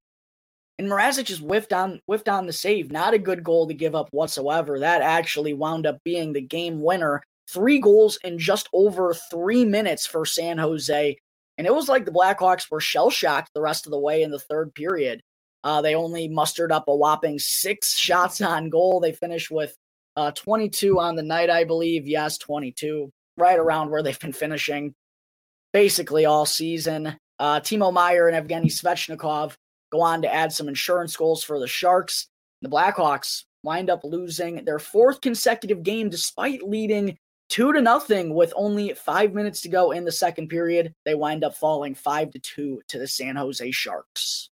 And 0.78 0.90
Mrazek 0.90 1.26
just 1.26 1.42
whiffed 1.42 1.74
on 1.74 2.00
whiffed 2.06 2.30
on 2.30 2.46
the 2.48 2.54
save. 2.54 2.92
Not 2.92 3.14
a 3.14 3.20
good 3.20 3.44
goal 3.44 3.68
to 3.68 3.74
give 3.74 3.96
up 3.96 4.10
whatsoever. 4.12 4.80
That 4.80 5.02
actually 5.02 5.54
wound 5.54 5.86
up 5.86 5.98
being 6.04 6.34
the 6.34 6.42
game 6.42 6.82
winner. 6.82 7.22
Three 7.50 7.80
goals 7.80 8.18
in 8.24 8.40
just 8.40 8.70
over 8.72 9.14
three 9.30 9.66
minutes 9.66 10.06
for 10.06 10.26
San 10.26 10.58
Jose. 10.58 11.18
And 11.58 11.68
it 11.68 11.76
was 11.76 11.90
like 11.90 12.06
the 12.06 12.12
Blackhawks 12.12 12.72
were 12.72 12.80
shell 12.80 13.10
shocked 13.10 13.52
the 13.54 13.62
rest 13.62 13.86
of 13.86 13.92
the 13.92 14.00
way 14.00 14.24
in 14.24 14.32
the 14.32 14.40
third 14.40 14.74
period. 14.74 15.22
Uh, 15.64 15.82
they 15.82 15.94
only 15.94 16.28
mustered 16.28 16.72
up 16.72 16.86
a 16.88 16.96
whopping 16.96 17.38
six 17.38 17.96
shots 17.96 18.42
on 18.42 18.70
goal. 18.70 19.00
They 19.00 19.12
finished 19.12 19.52
with 19.52 19.76
uh, 20.16 20.32
22 20.32 21.00
on 21.00 21.16
the 21.16 21.24
night, 21.24 21.50
I 21.50 21.64
believe. 21.64 22.08
Yes, 22.08 22.38
22, 22.38 23.12
right 23.38 23.58
around 23.58 23.90
where 23.90 24.04
they've 24.04 24.20
been 24.20 24.34
finishing 24.34 24.94
basically 25.74 26.26
all 26.26 26.46
season. 26.46 27.18
Uh, 27.40 27.60
Timo 27.60 27.92
Meier 27.92 28.28
and 28.28 28.48
Evgeny 28.48 28.68
Svechnikov 28.68 29.56
go 29.92 30.02
on 30.02 30.22
to 30.22 30.34
add 30.34 30.54
some 30.54 30.68
insurance 30.68 31.16
goals 31.16 31.44
for 31.44 31.60
the 31.60 31.68
Sharks. 31.68 32.28
The 32.62 32.70
Blackhawks 32.70 33.46
wind 33.64 33.90
up 33.90 34.04
losing 34.04 34.64
their 34.66 34.80
fourth 34.80 35.22
consecutive 35.22 35.84
game 35.84 36.10
despite 36.10 36.62
leading 36.62 37.18
two 37.50 37.74
to 37.74 37.82
nothing 37.82 38.34
with 38.34 38.54
only 38.56 38.94
five 38.94 39.34
minutes 39.34 39.62
to 39.62 39.70
go 39.70 39.92
in 39.92 40.06
the 40.06 40.12
second 40.12 40.50
period. 40.50 40.94
They 41.06 41.16
wind 41.16 41.44
up 41.44 41.56
falling 41.56 41.96
five 41.96 42.32
to 42.32 42.40
two 42.40 42.82
to 42.90 43.00
the 43.00 43.08
San 43.08 43.36
Jose 43.36 43.72
Sharks. 43.72 44.51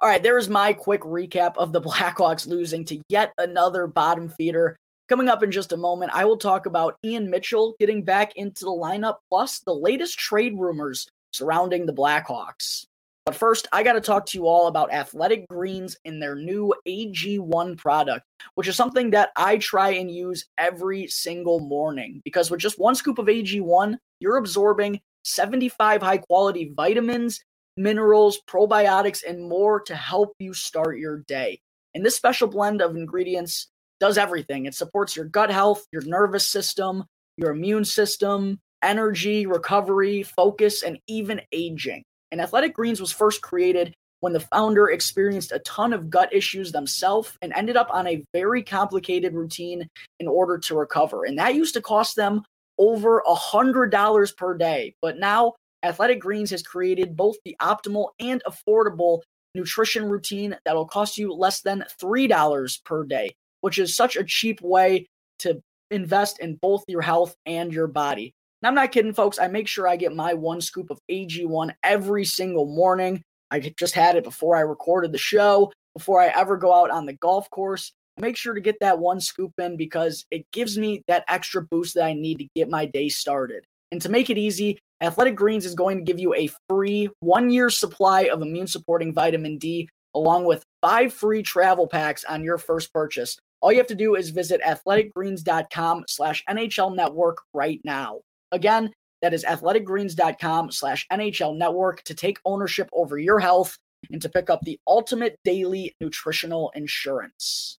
All 0.00 0.08
right, 0.08 0.22
there 0.22 0.38
is 0.38 0.48
my 0.48 0.72
quick 0.72 1.02
recap 1.02 1.56
of 1.56 1.72
the 1.72 1.80
Blackhawks 1.80 2.46
losing 2.46 2.84
to 2.86 3.00
yet 3.08 3.32
another 3.38 3.86
bottom 3.86 4.28
feeder 4.28 4.76
Coming 5.10 5.28
up 5.28 5.42
in 5.42 5.50
just 5.50 5.72
a 5.72 5.76
moment, 5.76 6.12
I 6.14 6.24
will 6.24 6.36
talk 6.36 6.66
about 6.66 6.96
Ian 7.04 7.30
Mitchell 7.30 7.74
getting 7.80 8.04
back 8.04 8.36
into 8.36 8.64
the 8.64 8.70
lineup, 8.70 9.16
plus 9.28 9.58
the 9.58 9.74
latest 9.74 10.16
trade 10.16 10.56
rumors 10.56 11.08
surrounding 11.32 11.84
the 11.84 11.92
Blackhawks. 11.92 12.84
But 13.26 13.34
first, 13.34 13.66
I 13.72 13.82
got 13.82 13.94
to 13.94 14.00
talk 14.00 14.24
to 14.26 14.38
you 14.38 14.46
all 14.46 14.68
about 14.68 14.92
Athletic 14.92 15.48
Greens 15.48 15.96
and 16.04 16.22
their 16.22 16.36
new 16.36 16.72
AG1 16.86 17.76
product, 17.76 18.24
which 18.54 18.68
is 18.68 18.76
something 18.76 19.10
that 19.10 19.30
I 19.34 19.56
try 19.56 19.90
and 19.94 20.08
use 20.08 20.46
every 20.58 21.08
single 21.08 21.58
morning 21.58 22.22
because 22.24 22.48
with 22.48 22.60
just 22.60 22.78
one 22.78 22.94
scoop 22.94 23.18
of 23.18 23.26
AG1, 23.26 23.96
you're 24.20 24.36
absorbing 24.36 25.00
75 25.24 26.02
high 26.02 26.18
quality 26.18 26.72
vitamins, 26.76 27.42
minerals, 27.80 28.40
probiotics, 28.46 29.22
and 29.26 29.48
more 29.48 29.80
to 29.80 29.94
help 29.94 30.34
you 30.38 30.52
start 30.52 30.98
your 30.98 31.18
day. 31.26 31.60
And 31.94 32.04
this 32.04 32.16
special 32.16 32.48
blend 32.48 32.82
of 32.82 32.96
ingredients 32.96 33.68
does 33.98 34.18
everything. 34.18 34.66
It 34.66 34.74
supports 34.74 35.16
your 35.16 35.24
gut 35.24 35.50
health, 35.50 35.84
your 35.92 36.02
nervous 36.02 36.48
system, 36.48 37.04
your 37.36 37.50
immune 37.50 37.84
system, 37.84 38.58
energy, 38.82 39.46
recovery, 39.46 40.22
focus, 40.22 40.82
and 40.82 40.98
even 41.06 41.40
aging. 41.52 42.02
And 42.30 42.40
Athletic 42.40 42.74
Greens 42.74 43.00
was 43.00 43.12
first 43.12 43.42
created 43.42 43.94
when 44.20 44.32
the 44.32 44.40
founder 44.40 44.88
experienced 44.88 45.50
a 45.52 45.58
ton 45.60 45.92
of 45.92 46.10
gut 46.10 46.32
issues 46.32 46.72
themselves 46.72 47.32
and 47.42 47.52
ended 47.54 47.76
up 47.76 47.88
on 47.90 48.06
a 48.06 48.22
very 48.32 48.62
complicated 48.62 49.34
routine 49.34 49.88
in 50.18 50.28
order 50.28 50.58
to 50.58 50.76
recover. 50.76 51.24
And 51.24 51.38
that 51.38 51.54
used 51.54 51.74
to 51.74 51.80
cost 51.80 52.16
them 52.16 52.42
over 52.78 53.22
a 53.26 53.34
hundred 53.34 53.90
dollars 53.90 54.32
per 54.32 54.56
day. 54.56 54.94
But 55.02 55.18
now 55.18 55.54
Athletic 55.82 56.20
Greens 56.20 56.50
has 56.50 56.62
created 56.62 57.16
both 57.16 57.36
the 57.44 57.56
optimal 57.60 58.08
and 58.20 58.42
affordable 58.46 59.20
nutrition 59.54 60.08
routine 60.08 60.56
that'll 60.64 60.86
cost 60.86 61.18
you 61.18 61.32
less 61.32 61.60
than 61.62 61.84
$3 62.00 62.84
per 62.84 63.04
day, 63.04 63.34
which 63.62 63.78
is 63.78 63.96
such 63.96 64.16
a 64.16 64.24
cheap 64.24 64.60
way 64.60 65.06
to 65.40 65.60
invest 65.90 66.38
in 66.38 66.56
both 66.56 66.84
your 66.86 67.00
health 67.00 67.34
and 67.46 67.72
your 67.72 67.86
body. 67.86 68.32
And 68.62 68.68
I'm 68.68 68.74
not 68.74 68.92
kidding, 68.92 69.14
folks. 69.14 69.38
I 69.38 69.48
make 69.48 69.66
sure 69.66 69.88
I 69.88 69.96
get 69.96 70.14
my 70.14 70.34
one 70.34 70.60
scoop 70.60 70.90
of 70.90 70.98
AG1 71.10 71.72
every 71.82 72.24
single 72.24 72.66
morning. 72.66 73.22
I 73.50 73.58
just 73.60 73.94
had 73.94 74.16
it 74.16 74.24
before 74.24 74.56
I 74.56 74.60
recorded 74.60 75.12
the 75.12 75.18
show, 75.18 75.72
before 75.94 76.20
I 76.20 76.28
ever 76.28 76.56
go 76.56 76.72
out 76.72 76.90
on 76.90 77.06
the 77.06 77.14
golf 77.14 77.50
course. 77.50 77.92
Make 78.18 78.36
sure 78.36 78.54
to 78.54 78.60
get 78.60 78.76
that 78.80 78.98
one 78.98 79.20
scoop 79.20 79.52
in 79.58 79.76
because 79.76 80.24
it 80.30 80.44
gives 80.52 80.76
me 80.76 81.02
that 81.08 81.24
extra 81.26 81.62
boost 81.62 81.94
that 81.94 82.04
I 82.04 82.12
need 82.12 82.38
to 82.38 82.48
get 82.54 82.68
my 82.68 82.84
day 82.84 83.08
started. 83.08 83.64
And 83.90 84.00
to 84.02 84.10
make 84.10 84.30
it 84.30 84.38
easy, 84.38 84.78
Athletic 85.02 85.34
Greens 85.34 85.64
is 85.64 85.74
going 85.74 85.98
to 85.98 86.04
give 86.04 86.18
you 86.18 86.34
a 86.34 86.50
free 86.68 87.08
one 87.20 87.50
year 87.50 87.70
supply 87.70 88.22
of 88.22 88.42
immune 88.42 88.66
supporting 88.66 89.14
vitamin 89.14 89.56
D, 89.56 89.88
along 90.14 90.44
with 90.44 90.64
five 90.82 91.12
free 91.12 91.42
travel 91.42 91.86
packs 91.86 92.24
on 92.24 92.44
your 92.44 92.58
first 92.58 92.92
purchase. 92.92 93.38
All 93.62 93.72
you 93.72 93.78
have 93.78 93.86
to 93.88 93.94
do 93.94 94.14
is 94.14 94.30
visit 94.30 94.60
athleticgreens.com 94.66 96.04
slash 96.08 96.44
NHL 96.48 96.94
network 96.94 97.38
right 97.54 97.80
now. 97.84 98.20
Again, 98.52 98.90
that 99.22 99.34
is 99.34 99.44
athleticgreens.com 99.44 100.70
slash 100.72 101.06
NHL 101.12 101.56
network 101.56 102.02
to 102.04 102.14
take 102.14 102.38
ownership 102.44 102.88
over 102.92 103.18
your 103.18 103.38
health 103.38 103.76
and 104.10 104.20
to 104.22 104.28
pick 104.28 104.48
up 104.48 104.60
the 104.62 104.78
ultimate 104.86 105.38
daily 105.44 105.94
nutritional 106.00 106.72
insurance. 106.74 107.78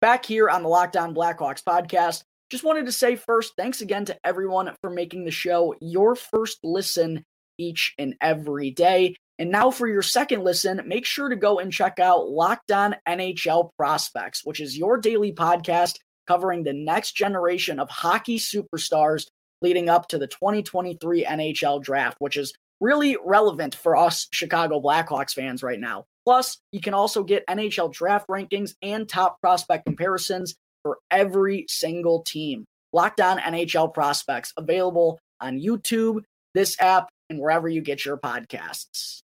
Back 0.00 0.24
here 0.24 0.48
on 0.48 0.62
the 0.62 0.68
Locked 0.68 0.96
On 0.96 1.14
Blackhawks 1.14 1.62
podcast, 1.62 2.22
just 2.50 2.64
wanted 2.64 2.86
to 2.86 2.92
say 2.92 3.16
first, 3.16 3.54
thanks 3.56 3.80
again 3.80 4.04
to 4.06 4.16
everyone 4.24 4.70
for 4.80 4.90
making 4.90 5.24
the 5.24 5.30
show 5.30 5.74
your 5.80 6.14
first 6.14 6.58
listen 6.62 7.24
each 7.58 7.94
and 7.98 8.14
every 8.20 8.70
day. 8.70 9.16
And 9.38 9.50
now 9.50 9.70
for 9.70 9.86
your 9.86 10.02
second 10.02 10.44
listen, 10.44 10.82
make 10.86 11.04
sure 11.04 11.28
to 11.28 11.36
go 11.36 11.58
and 11.58 11.72
check 11.72 11.98
out 11.98 12.28
Locked 12.28 12.70
On 12.70 12.96
NHL 13.06 13.70
Prospects, 13.76 14.42
which 14.44 14.60
is 14.60 14.78
your 14.78 14.98
daily 14.98 15.32
podcast 15.32 15.96
covering 16.26 16.64
the 16.64 16.72
next 16.72 17.12
generation 17.12 17.78
of 17.78 17.90
hockey 17.90 18.38
superstars 18.38 19.26
leading 19.62 19.88
up 19.88 20.08
to 20.08 20.18
the 20.18 20.26
2023 20.26 21.24
NHL 21.24 21.82
draft, 21.82 22.16
which 22.18 22.36
is 22.36 22.54
really 22.80 23.16
relevant 23.24 23.74
for 23.74 23.96
us 23.96 24.28
Chicago 24.32 24.80
Blackhawks 24.80 25.32
fans 25.32 25.62
right 25.62 25.80
now. 25.80 26.04
Plus, 26.24 26.58
you 26.72 26.80
can 26.80 26.94
also 26.94 27.22
get 27.22 27.46
NHL 27.46 27.92
draft 27.92 28.28
rankings 28.28 28.74
and 28.82 29.08
top 29.08 29.40
prospect 29.40 29.86
comparisons 29.86 30.54
for 30.86 30.98
every 31.10 31.66
single 31.68 32.22
team. 32.22 32.64
Locked 32.92 33.20
on 33.20 33.38
NHL 33.38 33.92
prospects 33.92 34.52
available 34.56 35.18
on 35.40 35.58
YouTube, 35.58 36.22
this 36.54 36.80
app, 36.80 37.08
and 37.28 37.40
wherever 37.40 37.68
you 37.68 37.80
get 37.80 38.04
your 38.04 38.16
podcasts. 38.16 39.18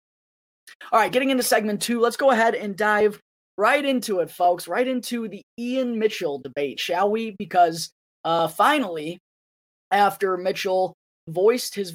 All 0.90 0.98
right, 0.98 1.12
getting 1.12 1.30
into 1.30 1.44
segment 1.44 1.80
two, 1.80 2.00
let's 2.00 2.16
go 2.16 2.32
ahead 2.32 2.56
and 2.56 2.76
dive 2.76 3.20
right 3.56 3.84
into 3.84 4.18
it, 4.18 4.28
folks, 4.28 4.66
right 4.66 4.88
into 4.88 5.28
the 5.28 5.40
Ian 5.56 6.00
Mitchell 6.00 6.40
debate, 6.40 6.80
shall 6.80 7.08
we? 7.08 7.36
Because 7.38 7.92
uh, 8.24 8.48
finally, 8.48 9.20
after 9.92 10.36
Mitchell 10.36 10.94
voiced 11.28 11.76
his 11.76 11.94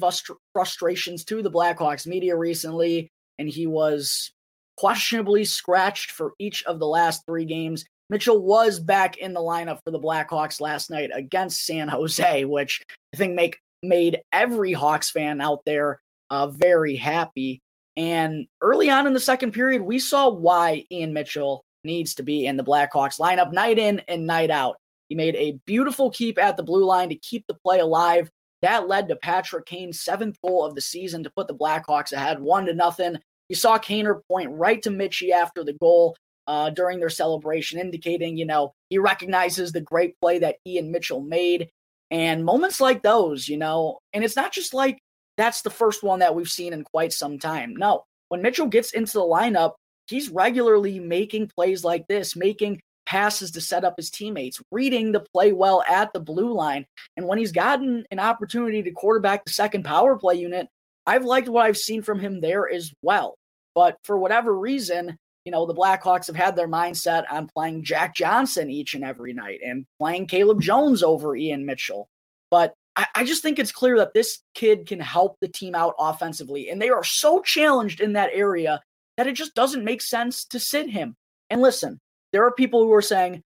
frustrations 0.54 1.26
to 1.26 1.42
the 1.42 1.50
Blackhawks 1.50 2.06
media 2.06 2.34
recently, 2.34 3.10
and 3.38 3.50
he 3.50 3.66
was 3.66 4.30
questionably 4.78 5.44
scratched 5.44 6.10
for 6.10 6.32
each 6.38 6.64
of 6.64 6.78
the 6.78 6.86
last 6.86 7.26
three 7.26 7.44
games. 7.44 7.84
Mitchell 8.10 8.40
was 8.40 8.80
back 8.80 9.18
in 9.18 9.34
the 9.34 9.40
lineup 9.40 9.80
for 9.84 9.90
the 9.90 10.00
Blackhawks 10.00 10.60
last 10.60 10.90
night 10.90 11.10
against 11.12 11.66
San 11.66 11.88
Jose, 11.88 12.44
which 12.44 12.82
I 13.14 13.16
think 13.16 13.34
make 13.34 13.58
made 13.82 14.20
every 14.32 14.72
Hawks 14.72 15.10
fan 15.10 15.40
out 15.40 15.64
there 15.64 16.00
uh, 16.30 16.48
very 16.48 16.96
happy. 16.96 17.60
And 17.96 18.46
early 18.60 18.90
on 18.90 19.06
in 19.06 19.12
the 19.12 19.20
second 19.20 19.52
period, 19.52 19.82
we 19.82 19.98
saw 19.98 20.30
why 20.30 20.84
Ian 20.90 21.12
Mitchell 21.12 21.64
needs 21.84 22.14
to 22.14 22.22
be 22.22 22.46
in 22.46 22.56
the 22.56 22.64
Blackhawks 22.64 23.20
lineup 23.20 23.52
night 23.52 23.78
in 23.78 24.00
and 24.08 24.26
night 24.26 24.50
out. 24.50 24.76
He 25.08 25.14
made 25.14 25.36
a 25.36 25.58
beautiful 25.66 26.10
keep 26.10 26.38
at 26.38 26.56
the 26.56 26.62
blue 26.62 26.84
line 26.84 27.08
to 27.08 27.14
keep 27.16 27.44
the 27.46 27.58
play 27.64 27.80
alive. 27.80 28.30
That 28.62 28.88
led 28.88 29.08
to 29.08 29.16
Patrick 29.16 29.66
Kane's 29.66 30.00
seventh 30.00 30.36
goal 30.42 30.64
of 30.64 30.74
the 30.74 30.80
season 30.80 31.22
to 31.24 31.30
put 31.30 31.48
the 31.48 31.54
Blackhawks 31.54 32.12
ahead 32.12 32.40
one 32.40 32.66
to 32.66 32.74
nothing. 32.74 33.18
You 33.48 33.56
saw 33.56 33.78
Kaner 33.78 34.20
point 34.28 34.50
right 34.52 34.82
to 34.82 34.90
Mitchie 34.90 35.30
after 35.30 35.64
the 35.64 35.74
goal 35.74 36.16
uh, 36.48 36.70
during 36.70 36.98
their 36.98 37.10
celebration, 37.10 37.78
indicating, 37.78 38.36
you 38.36 38.46
know, 38.46 38.72
he 38.88 38.98
recognizes 38.98 39.70
the 39.70 39.82
great 39.82 40.18
play 40.20 40.38
that 40.40 40.56
Ian 40.66 40.90
Mitchell 40.90 41.20
made. 41.20 41.68
And 42.10 42.44
moments 42.44 42.80
like 42.80 43.02
those, 43.02 43.46
you 43.48 43.58
know, 43.58 43.98
and 44.14 44.24
it's 44.24 44.34
not 44.34 44.50
just 44.50 44.72
like 44.72 44.98
that's 45.36 45.60
the 45.60 45.70
first 45.70 46.02
one 46.02 46.20
that 46.20 46.34
we've 46.34 46.48
seen 46.48 46.72
in 46.72 46.82
quite 46.82 47.12
some 47.12 47.38
time. 47.38 47.76
No, 47.76 48.04
when 48.28 48.40
Mitchell 48.40 48.66
gets 48.66 48.92
into 48.92 49.12
the 49.12 49.20
lineup, 49.20 49.74
he's 50.08 50.30
regularly 50.30 50.98
making 50.98 51.50
plays 51.54 51.84
like 51.84 52.08
this, 52.08 52.34
making 52.34 52.80
passes 53.04 53.50
to 53.52 53.60
set 53.60 53.84
up 53.84 53.94
his 53.98 54.10
teammates, 54.10 54.60
reading 54.72 55.12
the 55.12 55.24
play 55.34 55.52
well 55.52 55.84
at 55.86 56.12
the 56.14 56.20
blue 56.20 56.52
line. 56.54 56.86
And 57.16 57.26
when 57.26 57.38
he's 57.38 57.52
gotten 57.52 58.04
an 58.10 58.20
opportunity 58.20 58.82
to 58.82 58.90
quarterback 58.90 59.44
the 59.44 59.52
second 59.52 59.84
power 59.84 60.16
play 60.16 60.36
unit, 60.36 60.66
I've 61.06 61.24
liked 61.24 61.48
what 61.48 61.66
I've 61.66 61.78
seen 61.78 62.02
from 62.02 62.20
him 62.20 62.40
there 62.40 62.70
as 62.70 62.92
well. 63.02 63.36
But 63.74 63.96
for 64.04 64.18
whatever 64.18 64.58
reason, 64.58 65.16
you 65.44 65.52
know, 65.52 65.66
the 65.66 65.74
Blackhawks 65.74 66.26
have 66.26 66.36
had 66.36 66.56
their 66.56 66.68
mindset 66.68 67.24
on 67.30 67.48
playing 67.54 67.84
Jack 67.84 68.14
Johnson 68.14 68.70
each 68.70 68.94
and 68.94 69.04
every 69.04 69.32
night 69.32 69.60
and 69.64 69.86
playing 69.98 70.26
Caleb 70.26 70.60
Jones 70.60 71.02
over 71.02 71.34
Ian 71.36 71.64
Mitchell. 71.64 72.08
But 72.50 72.74
I, 72.96 73.06
I 73.14 73.24
just 73.24 73.42
think 73.42 73.58
it's 73.58 73.72
clear 73.72 73.96
that 73.98 74.14
this 74.14 74.40
kid 74.54 74.86
can 74.86 75.00
help 75.00 75.36
the 75.40 75.48
team 75.48 75.74
out 75.74 75.94
offensively. 75.98 76.68
And 76.68 76.82
they 76.82 76.90
are 76.90 77.04
so 77.04 77.40
challenged 77.40 78.00
in 78.00 78.14
that 78.14 78.30
area 78.32 78.82
that 79.16 79.26
it 79.26 79.32
just 79.32 79.54
doesn't 79.54 79.84
make 79.84 80.02
sense 80.02 80.44
to 80.46 80.60
sit 80.60 80.90
him. 80.90 81.14
And 81.50 81.62
listen, 81.62 81.98
there 82.32 82.44
are 82.44 82.52
people 82.52 82.84
who 82.84 82.92
are 82.92 83.02
saying 83.02 83.42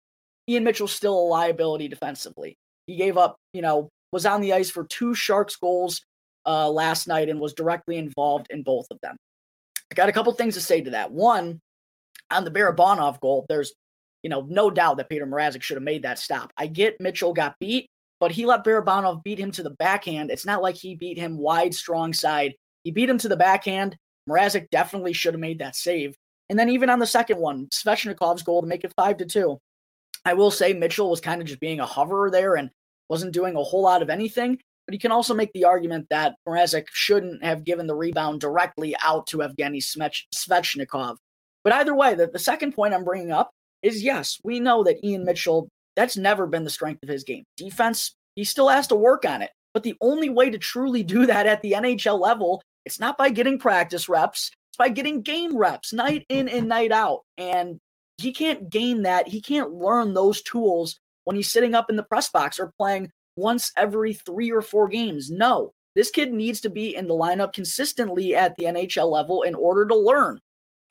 Ian 0.48 0.64
Mitchell's 0.64 0.92
still 0.92 1.18
a 1.18 1.28
liability 1.28 1.88
defensively. 1.88 2.56
He 2.86 2.96
gave 2.96 3.16
up, 3.16 3.36
you 3.52 3.62
know, 3.62 3.88
was 4.12 4.26
on 4.26 4.40
the 4.40 4.52
ice 4.52 4.70
for 4.70 4.84
two 4.84 5.14
Sharks 5.14 5.56
goals 5.56 6.02
uh, 6.46 6.70
last 6.70 7.08
night 7.08 7.28
and 7.28 7.40
was 7.40 7.54
directly 7.54 7.96
involved 7.96 8.46
in 8.50 8.62
both 8.62 8.86
of 8.90 8.98
them. 9.02 9.16
I 9.90 9.94
got 9.94 10.08
a 10.08 10.12
couple 10.12 10.32
things 10.32 10.54
to 10.54 10.60
say 10.60 10.80
to 10.82 10.90
that. 10.90 11.10
One, 11.10 11.60
on 12.30 12.44
the 12.44 12.50
Barabanov 12.50 13.20
goal, 13.20 13.46
there's, 13.48 13.72
you 14.22 14.30
know, 14.30 14.46
no 14.48 14.70
doubt 14.70 14.96
that 14.96 15.08
Peter 15.08 15.26
Mrazek 15.26 15.62
should 15.62 15.76
have 15.76 15.84
made 15.84 16.02
that 16.02 16.18
stop. 16.18 16.52
I 16.56 16.66
get 16.66 17.00
Mitchell 17.00 17.32
got 17.32 17.58
beat, 17.60 17.86
but 18.20 18.32
he 18.32 18.46
let 18.46 18.64
Barabanov 18.64 19.22
beat 19.22 19.38
him 19.38 19.50
to 19.52 19.62
the 19.62 19.70
backhand. 19.70 20.30
It's 20.30 20.46
not 20.46 20.62
like 20.62 20.74
he 20.74 20.94
beat 20.94 21.18
him 21.18 21.38
wide, 21.38 21.74
strong 21.74 22.12
side. 22.12 22.54
He 22.84 22.90
beat 22.90 23.08
him 23.08 23.18
to 23.18 23.28
the 23.28 23.36
backhand. 23.36 23.96
Mrazek 24.28 24.70
definitely 24.70 25.12
should 25.12 25.34
have 25.34 25.40
made 25.40 25.60
that 25.60 25.76
save. 25.76 26.16
And 26.48 26.58
then 26.58 26.68
even 26.70 26.90
on 26.90 26.98
the 26.98 27.06
second 27.06 27.38
one, 27.38 27.66
Svechnikov's 27.66 28.42
goal 28.42 28.60
to 28.60 28.66
make 28.66 28.84
it 28.84 28.92
five 28.96 29.16
to 29.18 29.26
two. 29.26 29.58
I 30.24 30.34
will 30.34 30.50
say 30.50 30.72
Mitchell 30.72 31.10
was 31.10 31.20
kind 31.20 31.40
of 31.40 31.46
just 31.46 31.60
being 31.60 31.80
a 31.80 31.86
hoverer 31.86 32.30
there 32.30 32.56
and 32.56 32.70
wasn't 33.08 33.32
doing 33.32 33.56
a 33.56 33.62
whole 33.62 33.82
lot 33.82 34.02
of 34.02 34.10
anything. 34.10 34.58
But 34.86 34.94
you 34.94 34.98
can 35.00 35.12
also 35.12 35.34
make 35.34 35.52
the 35.52 35.64
argument 35.64 36.06
that 36.10 36.36
Mrazek 36.48 36.86
shouldn't 36.92 37.44
have 37.44 37.64
given 37.64 37.86
the 37.86 37.94
rebound 37.94 38.40
directly 38.40 38.94
out 39.02 39.26
to 39.28 39.38
Evgeny 39.38 39.82
Svechnikov. 40.34 41.16
But 41.66 41.72
either 41.72 41.96
way, 41.96 42.14
the, 42.14 42.28
the 42.28 42.38
second 42.38 42.76
point 42.76 42.94
I'm 42.94 43.02
bringing 43.02 43.32
up 43.32 43.50
is 43.82 44.04
yes, 44.04 44.38
we 44.44 44.60
know 44.60 44.84
that 44.84 45.04
Ian 45.04 45.24
Mitchell, 45.24 45.68
that's 45.96 46.16
never 46.16 46.46
been 46.46 46.62
the 46.62 46.70
strength 46.70 47.02
of 47.02 47.08
his 47.08 47.24
game. 47.24 47.42
Defense, 47.56 48.14
he 48.36 48.44
still 48.44 48.68
has 48.68 48.86
to 48.86 48.94
work 48.94 49.24
on 49.24 49.42
it. 49.42 49.50
But 49.74 49.82
the 49.82 49.96
only 50.00 50.28
way 50.28 50.48
to 50.48 50.58
truly 50.58 51.02
do 51.02 51.26
that 51.26 51.48
at 51.48 51.62
the 51.62 51.72
NHL 51.72 52.20
level, 52.20 52.62
it's 52.84 53.00
not 53.00 53.18
by 53.18 53.30
getting 53.30 53.58
practice 53.58 54.08
reps, 54.08 54.52
it's 54.70 54.76
by 54.76 54.90
getting 54.90 55.22
game 55.22 55.56
reps 55.56 55.92
night 55.92 56.24
in 56.28 56.48
and 56.48 56.68
night 56.68 56.92
out. 56.92 57.22
And 57.36 57.80
he 58.18 58.32
can't 58.32 58.70
gain 58.70 59.02
that. 59.02 59.26
He 59.26 59.40
can't 59.40 59.72
learn 59.72 60.14
those 60.14 60.42
tools 60.42 61.00
when 61.24 61.34
he's 61.34 61.50
sitting 61.50 61.74
up 61.74 61.90
in 61.90 61.96
the 61.96 62.04
press 62.04 62.28
box 62.28 62.60
or 62.60 62.70
playing 62.78 63.10
once 63.34 63.72
every 63.76 64.14
three 64.14 64.52
or 64.52 64.62
four 64.62 64.86
games. 64.86 65.32
No, 65.32 65.72
this 65.96 66.12
kid 66.12 66.32
needs 66.32 66.60
to 66.60 66.70
be 66.70 66.94
in 66.94 67.08
the 67.08 67.14
lineup 67.14 67.54
consistently 67.54 68.36
at 68.36 68.54
the 68.56 68.66
NHL 68.66 69.10
level 69.10 69.42
in 69.42 69.56
order 69.56 69.84
to 69.84 69.96
learn. 69.96 70.38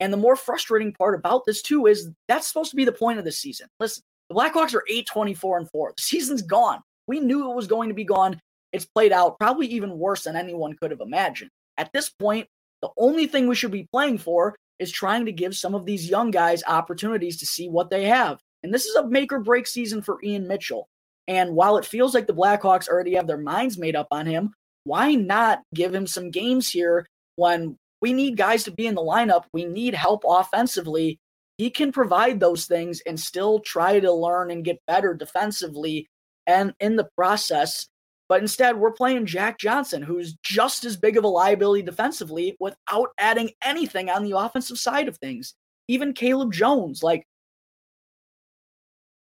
And 0.00 0.12
the 0.12 0.18
more 0.18 0.36
frustrating 0.36 0.92
part 0.92 1.14
about 1.14 1.44
this, 1.46 1.62
too, 1.62 1.86
is 1.86 2.10
that's 2.28 2.46
supposed 2.46 2.70
to 2.70 2.76
be 2.76 2.84
the 2.84 2.92
point 2.92 3.18
of 3.18 3.24
the 3.24 3.32
season. 3.32 3.68
Listen, 3.80 4.02
the 4.28 4.34
Blackhawks 4.34 4.74
are 4.74 4.84
8 4.88 5.06
24 5.06 5.58
and 5.58 5.70
4. 5.70 5.92
The 5.96 6.02
season's 6.02 6.42
gone. 6.42 6.80
We 7.06 7.20
knew 7.20 7.50
it 7.50 7.54
was 7.54 7.66
going 7.66 7.88
to 7.88 7.94
be 7.94 8.04
gone. 8.04 8.40
It's 8.72 8.84
played 8.84 9.12
out 9.12 9.38
probably 9.38 9.68
even 9.68 9.98
worse 9.98 10.24
than 10.24 10.36
anyone 10.36 10.74
could 10.74 10.90
have 10.90 11.00
imagined. 11.00 11.50
At 11.78 11.92
this 11.92 12.10
point, 12.10 12.48
the 12.82 12.90
only 12.98 13.26
thing 13.26 13.46
we 13.46 13.54
should 13.54 13.70
be 13.70 13.88
playing 13.92 14.18
for 14.18 14.54
is 14.78 14.90
trying 14.90 15.24
to 15.26 15.32
give 15.32 15.56
some 15.56 15.74
of 15.74 15.86
these 15.86 16.10
young 16.10 16.30
guys 16.30 16.62
opportunities 16.66 17.38
to 17.38 17.46
see 17.46 17.68
what 17.68 17.90
they 17.90 18.04
have. 18.04 18.38
And 18.62 18.74
this 18.74 18.84
is 18.84 18.94
a 18.96 19.06
make 19.06 19.32
or 19.32 19.38
break 19.38 19.66
season 19.66 20.02
for 20.02 20.18
Ian 20.22 20.46
Mitchell. 20.46 20.88
And 21.28 21.54
while 21.54 21.76
it 21.76 21.86
feels 21.86 22.14
like 22.14 22.26
the 22.26 22.34
Blackhawks 22.34 22.88
already 22.88 23.14
have 23.14 23.26
their 23.26 23.38
minds 23.38 23.78
made 23.78 23.96
up 23.96 24.08
on 24.10 24.26
him, 24.26 24.52
why 24.84 25.14
not 25.14 25.62
give 25.74 25.94
him 25.94 26.06
some 26.06 26.30
games 26.30 26.68
here 26.68 27.06
when 27.36 27.76
we 28.00 28.12
need 28.12 28.36
guys 28.36 28.64
to 28.64 28.70
be 28.70 28.86
in 28.86 28.94
the 28.94 29.02
lineup? 29.02 29.44
We 29.52 29.64
need 29.64 29.94
help 29.94 30.22
offensively. 30.26 31.18
He 31.58 31.70
can 31.70 31.92
provide 31.92 32.38
those 32.38 32.66
things 32.66 33.00
and 33.06 33.18
still 33.18 33.60
try 33.60 34.00
to 34.00 34.12
learn 34.12 34.50
and 34.50 34.64
get 34.64 34.84
better 34.86 35.14
defensively 35.14 36.08
and 36.46 36.74
in 36.80 36.96
the 36.96 37.08
process. 37.16 37.88
But 38.28 38.42
instead, 38.42 38.76
we're 38.76 38.92
playing 38.92 39.26
Jack 39.26 39.58
Johnson, 39.58 40.02
who's 40.02 40.36
just 40.42 40.84
as 40.84 40.96
big 40.96 41.16
of 41.16 41.24
a 41.24 41.28
liability 41.28 41.82
defensively 41.82 42.56
without 42.58 43.10
adding 43.18 43.50
anything 43.62 44.10
on 44.10 44.24
the 44.24 44.36
offensive 44.36 44.78
side 44.78 45.08
of 45.08 45.16
things. 45.18 45.54
Even 45.88 46.12
Caleb 46.12 46.52
Jones, 46.52 47.02
like 47.02 47.24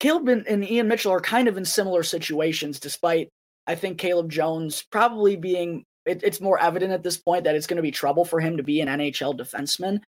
Caleb 0.01 0.29
and, 0.29 0.65
Ian 0.65 0.89
Mitchell 0.89 1.13
are 1.13 1.21
kind 1.21 1.49
of 1.49 1.57
in 1.57 1.65
similar 1.65 2.03
situations, 2.03 2.79
despite 2.79 3.29
I 3.67 3.75
think 3.75 3.99
Caleb 3.99 4.31
Jones 4.31 4.85
probably 4.91 5.37
being 5.37 5.85
it, 6.07 6.23
it's 6.23 6.41
more 6.41 6.61
evident 6.61 6.93
at 6.93 7.03
this 7.03 7.17
point 7.17 7.45
that 7.45 7.55
it's 7.55 7.67
going 7.67 7.77
to 7.77 7.83
be 7.83 7.91
trouble 7.91 8.25
for 8.25 8.41
him 8.41 8.57
to 8.57 8.63
be 8.63 8.81
an 8.81 8.89
NHL 8.89 9.37
defenseman. 9.39 10.01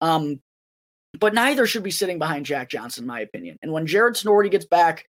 Um, 0.00 0.40
but 1.18 1.34
neither 1.34 1.66
should 1.66 1.82
be 1.82 1.90
sitting 1.90 2.18
behind 2.18 2.46
Jack 2.46 2.68
Johnson, 2.68 3.04
in 3.04 3.08
my 3.08 3.20
opinion. 3.20 3.56
And 3.62 3.72
when 3.72 3.86
Jared 3.86 4.14
Tinordi 4.14 4.50
gets 4.50 4.66
back, 4.66 5.06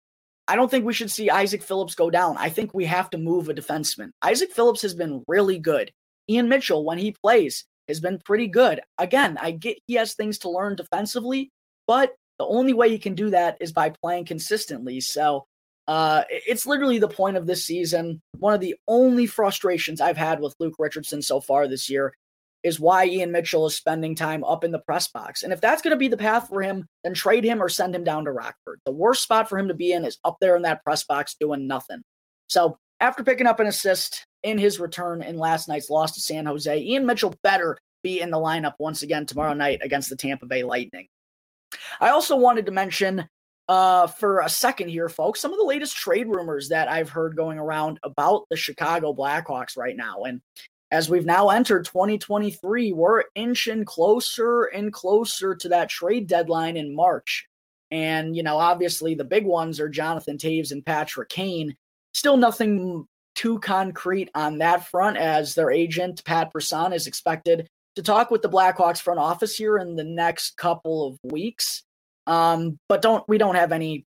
I 0.48 0.54
don't 0.54 0.70
think 0.70 0.84
we 0.84 0.92
should 0.92 1.10
see 1.10 1.30
Isaac 1.30 1.62
Phillips 1.62 1.96
go 1.96 2.10
down. 2.10 2.36
I 2.38 2.50
think 2.50 2.72
we 2.72 2.84
have 2.84 3.10
to 3.10 3.18
move 3.18 3.48
a 3.48 3.54
defenseman. 3.54 4.10
Isaac 4.22 4.52
Phillips 4.52 4.82
has 4.82 4.94
been 4.94 5.24
really 5.26 5.58
good. 5.58 5.90
Ian 6.28 6.48
Mitchell, 6.48 6.84
when 6.84 6.98
he 6.98 7.12
plays, 7.12 7.64
has 7.88 8.00
been 8.00 8.18
pretty 8.24 8.46
good. 8.46 8.80
Again, 8.98 9.38
I 9.40 9.52
get 9.52 9.78
he 9.86 9.94
has 9.94 10.14
things 10.14 10.38
to 10.40 10.50
learn 10.50 10.76
defensively, 10.76 11.50
but 11.86 12.14
the 12.38 12.46
only 12.46 12.72
way 12.72 12.90
he 12.90 12.98
can 12.98 13.14
do 13.14 13.30
that 13.30 13.56
is 13.60 13.72
by 13.72 13.90
playing 13.90 14.26
consistently. 14.26 15.00
So 15.00 15.46
uh, 15.88 16.22
it's 16.28 16.66
literally 16.66 16.98
the 16.98 17.08
point 17.08 17.36
of 17.36 17.46
this 17.46 17.64
season. 17.64 18.20
One 18.38 18.54
of 18.54 18.60
the 18.60 18.76
only 18.88 19.26
frustrations 19.26 20.00
I've 20.00 20.16
had 20.16 20.40
with 20.40 20.56
Luke 20.58 20.74
Richardson 20.78 21.22
so 21.22 21.40
far 21.40 21.68
this 21.68 21.88
year 21.88 22.14
is 22.62 22.80
why 22.80 23.06
Ian 23.06 23.30
Mitchell 23.30 23.66
is 23.66 23.76
spending 23.76 24.16
time 24.16 24.42
up 24.42 24.64
in 24.64 24.72
the 24.72 24.80
press 24.80 25.06
box. 25.06 25.44
And 25.44 25.52
if 25.52 25.60
that's 25.60 25.82
going 25.82 25.92
to 25.92 25.98
be 25.98 26.08
the 26.08 26.16
path 26.16 26.48
for 26.48 26.62
him, 26.62 26.86
then 27.04 27.14
trade 27.14 27.44
him 27.44 27.62
or 27.62 27.68
send 27.68 27.94
him 27.94 28.02
down 28.02 28.24
to 28.24 28.32
Rockford. 28.32 28.80
The 28.84 28.92
worst 28.92 29.22
spot 29.22 29.48
for 29.48 29.56
him 29.56 29.68
to 29.68 29.74
be 29.74 29.92
in 29.92 30.04
is 30.04 30.18
up 30.24 30.38
there 30.40 30.56
in 30.56 30.62
that 30.62 30.82
press 30.82 31.04
box 31.04 31.36
doing 31.38 31.68
nothing. 31.68 32.02
So 32.48 32.78
after 32.98 33.22
picking 33.22 33.46
up 33.46 33.60
an 33.60 33.68
assist 33.68 34.26
in 34.42 34.58
his 34.58 34.80
return 34.80 35.22
in 35.22 35.38
last 35.38 35.68
night's 35.68 35.90
loss 35.90 36.12
to 36.12 36.20
San 36.20 36.46
Jose, 36.46 36.76
Ian 36.76 37.06
Mitchell 37.06 37.34
better 37.44 37.78
be 38.02 38.20
in 38.20 38.30
the 38.30 38.36
lineup 38.36 38.74
once 38.80 39.02
again 39.02 39.26
tomorrow 39.26 39.54
night 39.54 39.80
against 39.82 40.10
the 40.10 40.16
Tampa 40.16 40.46
Bay 40.46 40.64
Lightning. 40.64 41.06
I 42.00 42.08
also 42.08 42.36
wanted 42.36 42.66
to 42.66 42.72
mention 42.72 43.28
uh, 43.68 44.06
for 44.06 44.40
a 44.40 44.48
second 44.48 44.88
here, 44.88 45.08
folks, 45.08 45.40
some 45.40 45.52
of 45.52 45.58
the 45.58 45.64
latest 45.64 45.96
trade 45.96 46.28
rumors 46.28 46.68
that 46.68 46.88
I've 46.88 47.10
heard 47.10 47.36
going 47.36 47.58
around 47.58 47.98
about 48.02 48.46
the 48.50 48.56
Chicago 48.56 49.12
Blackhawks 49.12 49.76
right 49.76 49.96
now. 49.96 50.22
And 50.24 50.40
as 50.90 51.10
we've 51.10 51.26
now 51.26 51.48
entered 51.50 51.84
2023, 51.84 52.92
we're 52.92 53.24
inching 53.34 53.84
closer 53.84 54.64
and 54.64 54.92
closer 54.92 55.54
to 55.56 55.68
that 55.70 55.88
trade 55.88 56.28
deadline 56.28 56.76
in 56.76 56.94
March. 56.94 57.46
And, 57.90 58.36
you 58.36 58.42
know, 58.42 58.58
obviously 58.58 59.14
the 59.14 59.24
big 59.24 59.44
ones 59.44 59.80
are 59.80 59.88
Jonathan 59.88 60.38
Toews 60.38 60.70
and 60.70 60.84
Patrick 60.84 61.28
Kane. 61.28 61.76
Still 62.14 62.36
nothing 62.36 63.06
too 63.34 63.58
concrete 63.58 64.30
on 64.34 64.58
that 64.58 64.86
front, 64.88 65.16
as 65.16 65.54
their 65.54 65.70
agent, 65.70 66.24
Pat 66.24 66.52
Brisson, 66.52 66.92
is 66.92 67.06
expected 67.06 67.68
to 67.96 68.02
talk 68.02 68.30
with 68.30 68.42
the 68.42 68.48
Blackhawks 68.48 69.00
front 69.00 69.20
office 69.20 69.56
here 69.56 69.78
in 69.78 69.96
the 69.96 70.04
next 70.04 70.56
couple 70.56 71.06
of 71.06 71.18
weeks. 71.24 71.82
Um, 72.26 72.78
but 72.88 73.02
don't 73.02 73.24
we 73.28 73.38
don't 73.38 73.54
have 73.54 73.72
any 73.72 74.04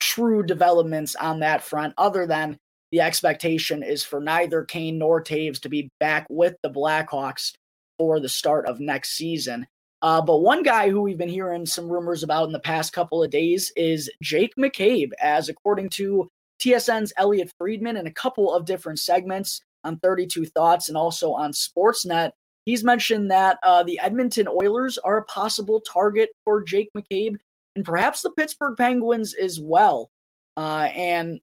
true 0.00 0.42
developments 0.42 1.14
on 1.14 1.40
that 1.40 1.62
front 1.62 1.94
other 1.96 2.26
than 2.26 2.58
the 2.90 3.00
expectation 3.00 3.82
is 3.82 4.02
for 4.02 4.20
neither 4.20 4.64
Kane 4.64 4.98
nor 4.98 5.22
Toews 5.22 5.60
to 5.60 5.68
be 5.68 5.90
back 5.98 6.26
with 6.28 6.56
the 6.62 6.70
Blackhawks 6.70 7.52
for 7.98 8.20
the 8.20 8.28
start 8.28 8.66
of 8.66 8.80
next 8.80 9.16
season. 9.16 9.66
Uh, 10.02 10.20
but 10.20 10.38
one 10.38 10.62
guy 10.62 10.90
who 10.90 11.00
we've 11.00 11.16
been 11.16 11.28
hearing 11.28 11.64
some 11.64 11.88
rumors 11.88 12.22
about 12.22 12.46
in 12.46 12.52
the 12.52 12.58
past 12.58 12.92
couple 12.92 13.22
of 13.22 13.30
days 13.30 13.72
is 13.76 14.10
Jake 14.20 14.52
McCabe, 14.58 15.12
as 15.20 15.48
according 15.48 15.88
to 15.90 16.28
TSN's 16.60 17.12
Elliotte 17.16 17.52
Friedman 17.56 17.96
in 17.96 18.06
a 18.06 18.12
couple 18.12 18.52
of 18.52 18.66
different 18.66 18.98
segments 18.98 19.62
on 19.84 19.98
32 19.98 20.46
Thoughts 20.46 20.88
and 20.88 20.98
also 20.98 21.32
on 21.32 21.52
Sportsnet. 21.52 22.32
He's 22.66 22.84
mentioned 22.84 23.30
that 23.30 23.58
uh, 23.62 23.84
the 23.84 23.98
Edmonton 24.00 24.48
Oilers 24.48 24.98
are 24.98 25.18
a 25.18 25.24
possible 25.24 25.80
target 25.80 26.30
for 26.44 26.62
Jake 26.62 26.90
McCabe 26.96 27.36
and 27.76 27.84
perhaps 27.84 28.22
the 28.22 28.30
Pittsburgh 28.30 28.76
Penguins 28.76 29.34
as 29.34 29.60
well. 29.60 30.10
Uh, 30.56 30.88
and 30.94 31.40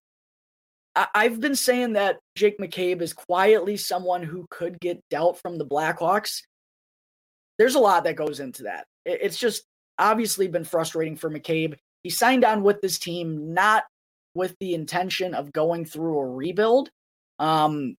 I- 0.95 1.23
have 1.23 1.39
been 1.39 1.55
saying 1.55 1.93
that 1.93 2.19
Jake 2.35 2.59
McCabe 2.59 3.01
is 3.01 3.13
quietly 3.13 3.77
someone 3.77 4.23
who 4.23 4.45
could 4.49 4.79
get 4.79 5.01
dealt 5.09 5.39
from 5.39 5.57
the 5.57 5.65
Blackhawks. 5.65 6.43
There's 7.57 7.75
a 7.75 7.79
lot 7.79 8.03
that 8.03 8.15
goes 8.15 8.39
into 8.39 8.63
that. 8.63 8.85
It's 9.05 9.37
just 9.37 9.63
obviously 9.97 10.47
been 10.47 10.63
frustrating 10.63 11.15
for 11.15 11.29
McCabe. 11.29 11.75
He 12.03 12.09
signed 12.09 12.45
on 12.45 12.63
with 12.63 12.81
this 12.81 12.99
team 12.99 13.53
not 13.53 13.83
with 14.33 14.55
the 14.59 14.73
intention 14.73 15.33
of 15.33 15.51
going 15.51 15.85
through 15.85 16.17
a 16.19 16.25
rebuild. 16.25 16.89
Um, 17.39 17.95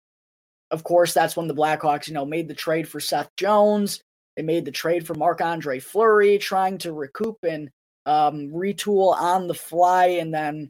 of 0.72 0.84
course, 0.84 1.14
that's 1.14 1.36
when 1.36 1.48
the 1.48 1.56
Blackhawks, 1.56 2.08
you 2.08 2.14
know, 2.14 2.26
made 2.26 2.48
the 2.48 2.54
trade 2.54 2.88
for 2.88 3.00
Seth 3.00 3.30
Jones. 3.36 4.02
They 4.36 4.44
made 4.44 4.66
the 4.66 4.72
trade 4.72 5.06
for 5.06 5.16
Marc 5.16 5.42
Andre 5.42 5.80
Fleury, 5.80 6.38
trying 6.38 6.78
to 6.80 6.94
recoup 6.94 7.38
and 7.44 7.70
um, 8.10 8.50
retool 8.50 9.16
on 9.16 9.48
the 9.48 9.54
fly, 9.54 10.08
and 10.08 10.34
then 10.34 10.70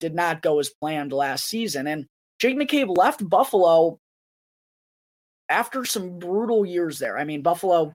did 0.00 0.14
not 0.14 0.42
go 0.42 0.58
as 0.58 0.72
planned 0.80 1.12
last 1.12 1.46
season. 1.46 1.86
And 1.86 2.06
Jake 2.40 2.56
McCabe 2.56 2.96
left 2.96 3.28
Buffalo 3.28 3.98
after 5.48 5.84
some 5.84 6.18
brutal 6.18 6.64
years 6.64 6.98
there. 6.98 7.18
I 7.18 7.24
mean, 7.24 7.42
Buffalo 7.42 7.92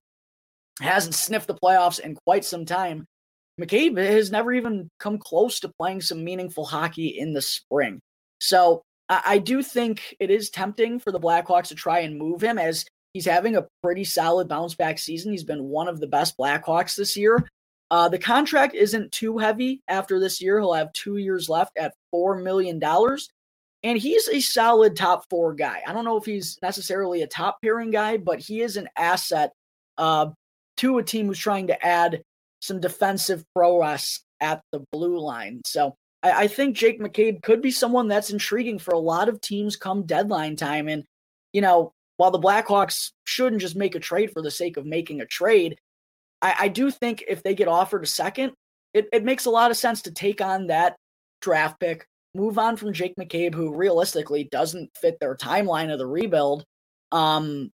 hasn't 0.82 1.16
sniffed 1.16 1.48
the 1.48 1.56
playoffs 1.56 2.00
in 2.00 2.16
quite 2.26 2.46
some 2.46 2.66
time. 2.66 3.06
McCabe 3.60 3.98
has 3.98 4.32
never 4.32 4.54
even 4.54 4.90
come 5.00 5.18
close 5.18 5.60
to 5.62 5.72
playing 5.80 6.02
some 6.02 6.24
meaningful 6.24 6.66
hockey 6.66 7.08
in 7.08 7.34
the 7.34 7.42
spring. 7.42 8.00
So 8.40 8.82
I, 9.08 9.38
do 9.38 9.62
think 9.62 10.16
it 10.20 10.30
is 10.30 10.50
tempting 10.50 11.00
for 11.00 11.12
the 11.12 11.20
Blackhawks 11.20 11.68
to 11.68 11.76
try 11.76 12.00
and 12.00 12.18
move 12.18 12.42
him 12.42 12.58
as 12.58 12.86
he's 13.14 13.26
having 13.26 13.56
a 13.56 13.68
pretty 13.84 14.04
solid 14.04 14.48
bounce 14.50 14.76
back 14.76 15.00
season. 15.00 15.32
He's 15.32 15.44
been 15.44 15.66
one 15.66 15.88
of 15.88 16.00
the 16.00 16.08
best 16.08 16.38
Blackhawks 16.38 16.96
this 16.96 17.16
year. 17.16 17.48
Uh, 17.92 18.10
the 18.10 18.20
contract 18.20 18.74
isn't 18.74 19.12
too 19.12 19.38
heavy 19.38 19.82
after 19.88 20.20
this 20.20 20.42
year. 20.42 20.60
He'll 20.60 20.74
have 20.74 20.92
two 20.94 21.18
years 21.18 21.50
left 21.50 21.78
at 21.78 21.94
$4 22.14 22.42
million. 22.42 22.82
And 23.84 23.98
he's 23.98 24.28
a 24.28 24.40
solid 24.40 24.96
top 24.96 25.30
four 25.30 25.54
guy. 25.54 25.82
I 25.86 25.94
don't 25.94 26.06
know 26.06 26.18
if 26.18 26.26
he's 26.26 26.58
necessarily 26.64 27.22
a 27.22 27.28
top 27.28 27.62
pairing 27.62 27.92
guy, 27.92 28.18
but 28.18 28.40
he 28.40 28.62
is 28.62 28.78
an 28.78 28.90
asset 28.98 29.52
uh, 30.00 30.32
to 30.78 30.98
a 30.98 31.04
team 31.04 31.28
who's 31.28 31.38
trying 31.38 31.68
to 31.68 31.86
add 31.86 32.24
some 32.62 32.80
defensive 32.80 33.44
prowess 33.56 34.22
at 34.42 34.62
the 34.72 34.84
blue 34.92 35.20
line. 35.20 35.62
So 35.66 35.96
I, 36.24 36.32
I 36.32 36.48
think 36.48 36.76
Jake 36.76 37.00
McCabe 37.00 37.44
could 37.44 37.62
be 37.62 37.70
someone 37.70 38.08
that's 38.08 38.32
intriguing 38.32 38.80
for 38.80 38.96
a 38.96 39.00
lot 39.00 39.30
of 39.30 39.40
teams 39.40 39.76
come 39.76 40.04
deadline 40.04 40.56
time. 40.56 40.88
And, 40.88 41.04
you 41.54 41.62
know, 41.62 41.92
while 42.18 42.32
the 42.32 42.40
Blackhawks 42.40 43.12
shouldn't 43.26 43.62
just 43.62 43.76
make 43.76 43.94
a 43.94 44.00
trade 44.00 44.32
for 44.32 44.42
the 44.42 44.50
sake 44.50 44.78
of 44.78 44.86
making 44.88 45.22
a 45.22 45.28
trade, 45.28 45.78
I, 46.42 46.56
I 46.60 46.68
do 46.68 46.92
think 46.92 47.24
if 47.28 47.44
they 47.44 47.56
get 47.56 47.68
offered 47.68 48.04
a 48.04 48.08
second, 48.08 48.54
it, 48.94 49.08
it 49.12 49.24
makes 49.24 49.46
a 49.46 49.50
lot 49.52 49.72
of 49.72 49.78
sense 49.78 50.04
to 50.04 50.12
take 50.12 50.42
on 50.42 50.68
that 50.68 50.96
draft 51.42 51.80
pick, 51.80 52.06
move 52.34 52.58
on 52.58 52.78
from 52.78 52.94
Jake 52.94 53.16
McCabe, 53.20 53.54
who 53.54 53.76
realistically 53.76 54.48
doesn't 54.52 54.90
fit 54.96 55.18
their 55.20 55.36
timeline 55.36 55.92
of 55.92 56.00
the 56.00 56.08
rebuild. 56.08 56.64
Um, 57.12 57.72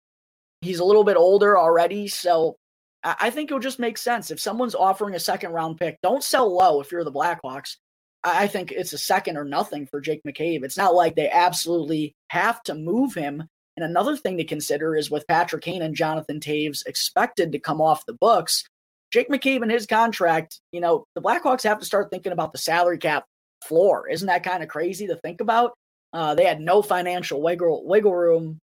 he's 0.61 0.79
a 0.79 0.85
little 0.85 1.03
bit 1.03 1.17
older 1.17 1.57
already, 1.57 2.07
so 2.07 2.55
I, 3.03 3.15
I 3.19 3.29
think 3.29 3.49
it'll 3.49 3.59
just 3.59 3.79
make 3.79 3.97
sense. 3.97 4.31
If 4.31 4.39
someone's 4.39 4.75
offering 4.75 5.15
a 5.15 5.19
second 5.19 5.51
round 5.51 5.77
pick, 5.77 5.97
don't 6.01 6.23
sell 6.23 6.53
low 6.55 6.81
if 6.81 6.91
you're 6.91 7.03
the 7.03 7.11
Blackhawks. 7.11 7.77
I, 8.23 8.43
I 8.43 8.47
think 8.47 8.71
it's 8.71 8.93
a 8.93 8.97
second 8.97 9.37
or 9.37 9.45
nothing 9.45 9.87
for 9.87 10.01
Jake 10.01 10.21
McCabe. 10.27 10.63
It's 10.63 10.77
not 10.77 10.95
like 10.95 11.15
they 11.15 11.29
absolutely 11.29 12.15
have 12.29 12.61
to 12.63 12.75
move 12.75 13.13
him 13.13 13.43
and 13.79 13.89
another 13.89 14.17
thing 14.17 14.35
to 14.37 14.43
consider 14.43 14.93
is 14.93 15.09
with 15.09 15.25
Patrick 15.27 15.63
Kane 15.63 15.81
and 15.81 15.95
Jonathan 15.95 16.41
Toews 16.41 16.85
expected 16.85 17.53
to 17.53 17.59
come 17.59 17.79
off 17.79 18.05
the 18.05 18.13
books, 18.13 18.65
Jake 19.09 19.29
McCabe 19.29 19.61
and 19.61 19.71
his 19.71 19.85
contract, 19.87 20.59
you 20.73 20.81
know, 20.81 21.05
the 21.15 21.21
Blackhawks 21.21 21.63
have 21.63 21.79
to 21.79 21.85
start 21.85 22.11
thinking 22.11 22.33
about 22.33 22.51
the 22.51 22.57
salary 22.57 22.97
cap 22.97 23.23
floor. 23.63 24.09
Isn't 24.09 24.27
that 24.27 24.43
kind 24.43 24.61
of 24.61 24.67
crazy 24.67 25.07
to 25.07 25.15
think 25.15 25.39
about? 25.39 25.73
Uh, 26.11 26.35
they 26.35 26.43
had 26.43 26.59
no 26.59 26.81
financial 26.81 27.41
wiggle, 27.41 27.87
wiggle 27.87 28.13
room 28.13 28.59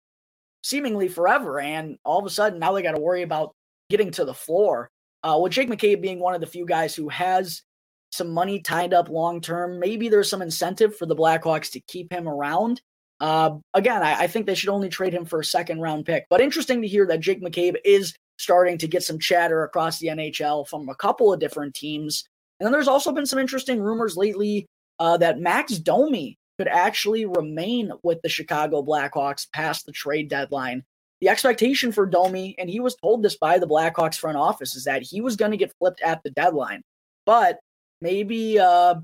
seemingly 0.63 1.10
forever. 1.10 1.60
And 1.60 1.97
all 2.06 2.19
of 2.19 2.26
a 2.26 2.30
sudden, 2.30 2.60
now 2.60 2.71
they 2.71 2.82
got 2.82 2.95
to 2.95 3.02
worry 3.02 3.24
about 3.24 3.52
getting 3.89 4.12
to 4.12 4.24
the 4.24 4.34
floor. 4.34 4.89
Uh, 5.24 5.38
with 5.41 5.52
Jake 5.52 5.69
McCabe 5.69 6.02
being 6.02 6.19
one 6.19 6.36
of 6.36 6.41
the 6.41 6.47
few 6.47 6.65
guys 6.65 6.95
who 6.95 7.10
has 7.10 7.63
some 8.12 8.32
money 8.32 8.62
tied 8.62 8.93
up 8.93 9.10
long 9.10 9.41
term, 9.41 9.78
maybe 9.78 10.08
there's 10.08 10.30
some 10.30 10.41
incentive 10.41 10.95
for 10.95 11.06
the 11.06 11.15
Blackhawks 11.15 11.71
to 11.71 11.82
keep 11.82 12.13
him 12.13 12.30
around. 12.30 12.82
Uh, 13.22 13.60
again, 13.76 14.02
I, 14.02 14.22
I, 14.22 14.28
think 14.28 14.48
they 14.48 14.56
should 14.56 14.70
only 14.70 14.90
trade 14.90 15.14
him 15.14 15.26
for 15.26 15.40
a 15.40 15.46
second 15.46 15.80
round 15.80 16.08
pick. 16.08 16.26
But 16.28 16.42
interesting 16.42 16.82
to 16.82 16.88
hear 16.88 17.06
that 17.06 17.20
Jake 17.20 17.40
McCabe 17.40 17.76
is 17.86 18.16
starting 18.40 18.80
to 18.80 18.88
get 18.88 19.04
some 19.04 19.20
chatter 19.20 19.64
across 19.64 20.00
the 20.00 20.08
NHL 20.08 20.68
from 20.68 20.90
a 20.90 20.96
couple 20.96 21.32
of 21.32 21.40
different 21.40 21.76
teams. 21.76 22.24
And 22.60 22.66
then 22.66 22.72
there's 22.72 22.88
also 22.88 23.12
been 23.12 23.28
some 23.28 23.38
interesting 23.38 23.80
rumors 23.80 24.18
lately 24.18 24.66
uh, 24.98 25.18
that 25.18 25.40
Max 25.40 25.78
Domi 25.78 26.36
could 26.58 26.68
actually 26.68 27.26
remain 27.26 27.92
with 28.02 28.20
the 28.24 28.30
Chicago 28.30 28.82
Blackhawks 28.82 29.46
past 29.54 29.86
the 29.86 29.92
trade 29.92 30.28
deadline. 30.28 30.84
The 31.20 31.30
expectation 31.30 31.92
for 31.92 32.08
Domi, 32.08 32.56
and 32.58 32.72
he 32.72 32.80
was 32.80 32.96
told 32.96 33.22
this 33.22 33.38
by 33.38 33.60
the 33.60 33.68
Blackhawks 33.68 34.18
front 34.18 34.38
office, 34.38 34.76
is 34.76 34.86
that 34.86 35.04
he 35.04 35.22
was 35.22 35.36
going 35.36 35.52
to 35.52 35.58
get 35.58 35.74
flipped 35.78 36.02
at 36.02 36.24
the 36.24 36.32
deadline. 36.32 36.82
But 37.28 37.60
maybe 38.02 38.58
uh, 38.58 38.96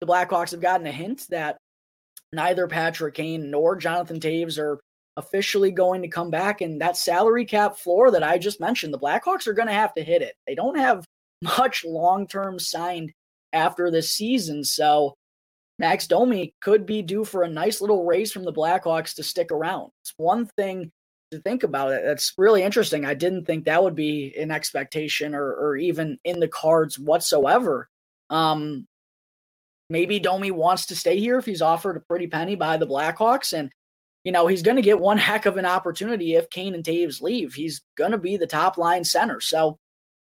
the 0.00 0.06
Blackhawks 0.06 0.50
have 0.50 0.60
gotten 0.60 0.86
a 0.86 0.92
hint 0.92 1.26
that 1.30 1.56
neither 2.34 2.66
Patrick 2.66 3.14
Kane 3.14 3.50
nor 3.50 3.76
Jonathan 3.76 4.20
Toews 4.20 4.58
are 4.58 4.80
officially 5.16 5.70
going 5.70 6.02
to 6.02 6.08
come 6.08 6.30
back. 6.30 6.60
And 6.60 6.80
that 6.80 6.96
salary 6.96 7.44
cap 7.44 7.76
floor 7.76 8.10
that 8.10 8.22
I 8.22 8.38
just 8.38 8.60
mentioned, 8.60 8.92
the 8.92 8.98
Blackhawks 8.98 9.46
are 9.46 9.52
going 9.52 9.68
to 9.68 9.74
have 9.74 9.94
to 9.94 10.04
hit 10.04 10.22
it. 10.22 10.34
They 10.46 10.54
don't 10.54 10.78
have 10.78 11.04
much 11.42 11.84
long 11.84 12.26
term 12.26 12.58
signed 12.58 13.12
after 13.52 13.90
this 13.90 14.10
season. 14.10 14.64
So 14.64 15.14
Max 15.78 16.06
Domi 16.06 16.54
could 16.60 16.86
be 16.86 17.02
due 17.02 17.24
for 17.24 17.42
a 17.42 17.50
nice 17.50 17.80
little 17.80 18.04
raise 18.04 18.32
from 18.32 18.44
the 18.44 18.52
Blackhawks 18.52 19.14
to 19.16 19.22
stick 19.22 19.50
around. 19.50 19.90
It's 20.02 20.14
one 20.16 20.46
thing 20.56 20.90
to 21.32 21.40
think 21.40 21.62
about 21.62 21.92
it. 21.92 22.02
That's 22.04 22.32
really 22.38 22.62
interesting. 22.62 23.04
I 23.04 23.14
didn't 23.14 23.44
think 23.44 23.64
that 23.64 23.82
would 23.82 23.94
be 23.94 24.34
an 24.38 24.50
expectation 24.50 25.34
or, 25.34 25.52
or 25.52 25.76
even 25.76 26.18
in 26.24 26.40
the 26.40 26.48
cards 26.48 26.98
whatsoever. 26.98 27.88
Um, 28.30 28.86
maybe 29.90 30.18
Domi 30.18 30.50
wants 30.50 30.86
to 30.86 30.96
stay 30.96 31.18
here 31.18 31.38
if 31.38 31.46
he's 31.46 31.62
offered 31.62 31.96
a 31.96 32.00
pretty 32.00 32.26
penny 32.26 32.54
by 32.54 32.76
the 32.76 32.86
Blackhawks. 32.86 33.52
And, 33.52 33.70
you 34.24 34.32
know, 34.32 34.46
he's 34.46 34.62
going 34.62 34.76
to 34.76 34.82
get 34.82 35.00
one 35.00 35.18
heck 35.18 35.46
of 35.46 35.56
an 35.56 35.66
opportunity 35.66 36.34
if 36.34 36.50
Kane 36.50 36.74
and 36.74 36.84
Toews 36.84 37.22
leave. 37.22 37.54
He's 37.54 37.82
going 37.96 38.12
to 38.12 38.18
be 38.18 38.36
the 38.36 38.46
top 38.46 38.78
line 38.78 39.04
center. 39.04 39.40
So 39.40 39.78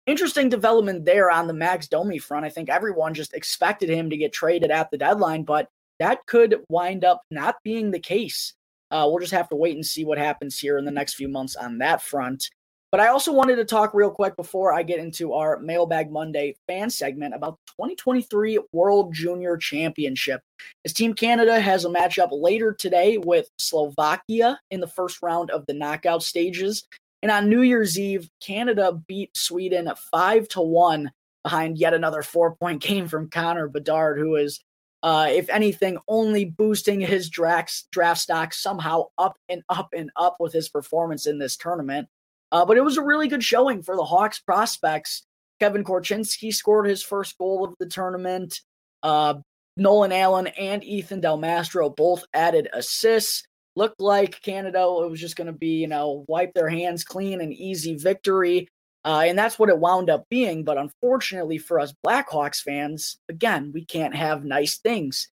interesting 0.06 0.48
development 0.48 1.04
there 1.04 1.30
on 1.30 1.46
the 1.46 1.54
Max 1.54 1.88
Domi 1.88 2.18
front. 2.18 2.46
I 2.46 2.50
think 2.50 2.68
everyone 2.68 3.14
just 3.14 3.34
expected 3.34 3.90
him 3.90 4.10
to 4.10 4.16
get 4.16 4.32
traded 4.32 4.70
at 4.70 4.90
the 4.90 4.98
deadline, 4.98 5.44
but 5.44 5.68
that 5.98 6.26
could 6.26 6.60
wind 6.68 7.04
up 7.04 7.22
not 7.30 7.56
being 7.62 7.90
the 7.90 7.98
case. 7.98 8.54
Uh, 8.90 9.04
we'll 9.06 9.18
just 9.18 9.32
have 9.32 9.48
to 9.50 9.56
wait 9.56 9.74
and 9.74 9.84
see 9.84 10.04
what 10.04 10.16
happens 10.16 10.58
here 10.58 10.78
in 10.78 10.84
the 10.84 10.90
next 10.90 11.14
few 11.14 11.28
months 11.28 11.56
on 11.56 11.78
that 11.78 12.00
front. 12.00 12.48
But 12.90 13.00
I 13.00 13.08
also 13.08 13.32
wanted 13.32 13.56
to 13.56 13.66
talk 13.66 13.92
real 13.92 14.10
quick 14.10 14.34
before 14.34 14.72
I 14.72 14.82
get 14.82 14.98
into 14.98 15.34
our 15.34 15.58
Mailbag 15.58 16.10
Monday 16.10 16.56
fan 16.66 16.88
segment 16.88 17.34
about 17.34 17.58
the 17.66 17.72
2023 17.72 18.60
World 18.72 19.12
Junior 19.12 19.58
Championship. 19.58 20.40
As 20.86 20.94
Team 20.94 21.12
Canada 21.12 21.60
has 21.60 21.84
a 21.84 21.90
matchup 21.90 22.28
later 22.32 22.72
today 22.72 23.18
with 23.18 23.50
Slovakia 23.58 24.58
in 24.70 24.80
the 24.80 24.86
first 24.86 25.20
round 25.20 25.50
of 25.50 25.66
the 25.66 25.74
knockout 25.74 26.22
stages. 26.22 26.86
And 27.22 27.30
on 27.30 27.50
New 27.50 27.60
Year's 27.60 27.98
Eve, 27.98 28.30
Canada 28.40 28.92
beat 29.06 29.36
Sweden 29.36 29.90
five 30.10 30.48
to 30.48 30.62
one 30.62 31.10
behind 31.44 31.76
yet 31.76 31.92
another 31.92 32.22
four 32.22 32.54
point 32.56 32.80
game 32.82 33.06
from 33.06 33.28
Connor 33.28 33.68
Bedard, 33.68 34.18
who 34.18 34.36
is, 34.36 34.60
uh, 35.02 35.26
if 35.30 35.50
anything, 35.50 35.98
only 36.08 36.46
boosting 36.46 37.00
his 37.00 37.28
draft, 37.28 37.84
draft 37.92 38.20
stock 38.20 38.54
somehow 38.54 39.04
up 39.18 39.36
and 39.50 39.62
up 39.68 39.90
and 39.94 40.10
up 40.16 40.36
with 40.40 40.54
his 40.54 40.70
performance 40.70 41.26
in 41.26 41.38
this 41.38 41.54
tournament. 41.54 42.08
Uh, 42.50 42.64
but 42.64 42.76
it 42.76 42.84
was 42.84 42.96
a 42.96 43.02
really 43.02 43.28
good 43.28 43.44
showing 43.44 43.82
for 43.82 43.96
the 43.96 44.04
Hawks 44.04 44.38
prospects. 44.38 45.24
Kevin 45.60 45.84
Korchinski 45.84 46.54
scored 46.54 46.86
his 46.86 47.02
first 47.02 47.36
goal 47.38 47.64
of 47.64 47.74
the 47.78 47.86
tournament. 47.86 48.60
Uh, 49.02 49.34
Nolan 49.76 50.12
Allan 50.12 50.48
and 50.48 50.82
Ethan 50.82 51.20
Del 51.20 51.36
Mastro 51.36 51.90
both 51.90 52.24
added 52.32 52.68
assists 52.72 53.44
looked 53.76 54.00
like 54.00 54.42
Canada 54.42 54.80
it 54.80 55.10
was 55.10 55.20
just 55.20 55.36
going 55.36 55.46
to 55.46 55.52
be, 55.52 55.80
you 55.80 55.86
know, 55.86 56.24
wipe 56.28 56.52
their 56.52 56.68
hands 56.68 57.04
clean 57.04 57.40
and 57.40 57.54
easy 57.54 57.96
victory. 57.96 58.68
Uh, 59.04 59.22
and 59.26 59.38
that's 59.38 59.58
what 59.58 59.68
it 59.68 59.78
wound 59.78 60.10
up 60.10 60.26
being. 60.28 60.64
But 60.64 60.78
unfortunately 60.78 61.58
for 61.58 61.78
us 61.78 61.94
Blackhawks 62.04 62.60
fans, 62.60 63.18
again, 63.28 63.70
we 63.72 63.84
can't 63.84 64.14
have 64.14 64.44
nice 64.44 64.78
things. 64.78 65.30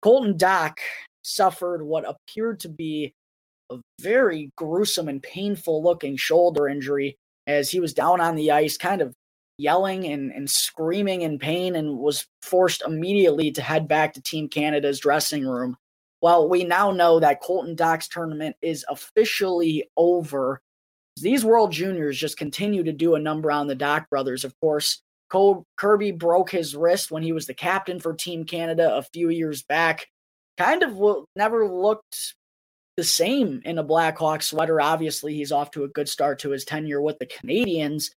Colton 0.00 0.38
Dach 0.38 0.78
suffered 1.22 1.82
what 1.82 2.08
appeared 2.08 2.60
to 2.60 2.68
be 2.68 3.14
a 3.72 3.80
very 4.00 4.50
gruesome 4.56 5.08
and 5.08 5.22
painful 5.22 5.82
looking 5.82 6.16
shoulder 6.16 6.68
injury 6.68 7.16
as 7.46 7.70
he 7.70 7.80
was 7.80 7.94
down 7.94 8.20
on 8.20 8.36
the 8.36 8.50
ice, 8.50 8.76
kind 8.76 9.00
of 9.00 9.14
yelling 9.58 10.06
and, 10.06 10.32
and 10.32 10.48
screaming 10.48 11.22
in 11.22 11.38
pain, 11.38 11.76
and 11.76 11.98
was 11.98 12.26
forced 12.42 12.82
immediately 12.82 13.50
to 13.52 13.62
head 13.62 13.88
back 13.88 14.14
to 14.14 14.22
Team 14.22 14.48
Canada's 14.48 15.00
dressing 15.00 15.46
room. 15.46 15.76
Well, 16.20 16.48
we 16.48 16.64
now 16.64 16.92
know 16.92 17.18
that 17.18 17.42
Colton 17.42 17.74
Dach's 17.74 18.08
tournament 18.08 18.56
is 18.62 18.84
officially 18.88 19.90
over. 19.96 20.60
These 21.20 21.44
World 21.44 21.72
Juniors 21.72 22.16
just 22.16 22.38
continue 22.38 22.84
to 22.84 22.92
do 22.92 23.16
a 23.16 23.20
number 23.20 23.50
on 23.50 23.66
the 23.66 23.76
Dach 23.76 24.08
brothers. 24.08 24.44
Of 24.44 24.54
course, 24.60 25.02
Cole 25.30 25.64
Kirby 25.76 26.12
broke 26.12 26.50
his 26.50 26.76
wrist 26.76 27.10
when 27.10 27.22
he 27.22 27.32
was 27.32 27.46
the 27.46 27.54
captain 27.54 27.98
for 27.98 28.14
Team 28.14 28.44
Canada 28.44 28.94
a 28.94 29.02
few 29.02 29.30
years 29.30 29.62
back. 29.62 30.06
Kind 30.58 30.82
of 30.82 31.26
never 31.34 31.66
looked 31.66 32.34
the 32.96 33.04
same 33.04 33.62
in 33.64 33.78
a 33.78 33.84
Blackhawk 33.84 34.42
sweater. 34.42 34.80
Obviously, 34.80 35.34
he's 35.34 35.52
off 35.52 35.70
to 35.72 35.84
a 35.84 35.88
good 35.88 36.08
start 36.08 36.38
to 36.40 36.50
his 36.50 36.64
tenure 36.64 37.00
with 37.00 37.18
the 37.18 37.26
Canadiens. 37.26 38.10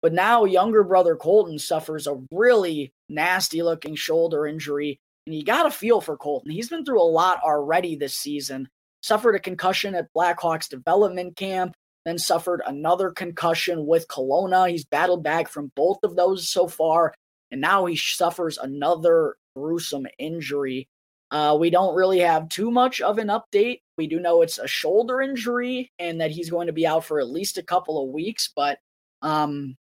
But 0.00 0.12
now, 0.12 0.44
younger 0.44 0.82
brother 0.82 1.16
Colton 1.16 1.58
suffers 1.58 2.06
a 2.06 2.20
really 2.32 2.92
nasty 3.08 3.62
looking 3.62 3.94
shoulder 3.94 4.46
injury 4.46 4.98
and 5.26 5.34
you 5.34 5.44
got 5.44 5.64
to 5.64 5.70
feel 5.70 6.00
for 6.00 6.16
Colton. 6.16 6.50
He's 6.50 6.68
been 6.68 6.84
through 6.84 7.00
a 7.00 7.04
lot 7.04 7.40
already 7.42 7.96
this 7.96 8.14
season. 8.14 8.68
Suffered 9.02 9.34
a 9.34 9.40
concussion 9.40 9.94
at 9.94 10.12
Blackhawks 10.16 10.68
development 10.68 11.36
camp, 11.36 11.74
then 12.04 12.18
suffered 12.18 12.62
another 12.66 13.10
concussion 13.10 13.86
with 13.86 14.08
Kelowna. 14.08 14.70
He's 14.70 14.84
battled 14.84 15.22
back 15.22 15.48
from 15.48 15.72
both 15.76 15.98
of 16.02 16.16
those 16.16 16.48
so 16.48 16.66
far. 16.66 17.14
And 17.50 17.60
now 17.60 17.84
he 17.86 17.96
suffers 17.96 18.58
another 18.58 19.36
gruesome 19.54 20.06
injury. 20.18 20.88
Uh, 21.30 21.56
we 21.58 21.70
don't 21.70 21.94
really 21.94 22.20
have 22.20 22.48
too 22.48 22.70
much 22.70 23.00
of 23.00 23.18
an 23.18 23.28
update. 23.28 23.80
We 23.98 24.06
do 24.06 24.20
know 24.20 24.42
it's 24.42 24.58
a 24.58 24.66
shoulder 24.66 25.20
injury 25.20 25.92
and 25.98 26.20
that 26.20 26.30
he's 26.30 26.50
going 26.50 26.66
to 26.66 26.72
be 26.72 26.86
out 26.86 27.04
for 27.04 27.20
at 27.20 27.28
least 27.28 27.58
a 27.58 27.62
couple 27.62 28.02
of 28.02 28.10
weeks, 28.10 28.50
but 28.54 28.78
um, 29.20 29.76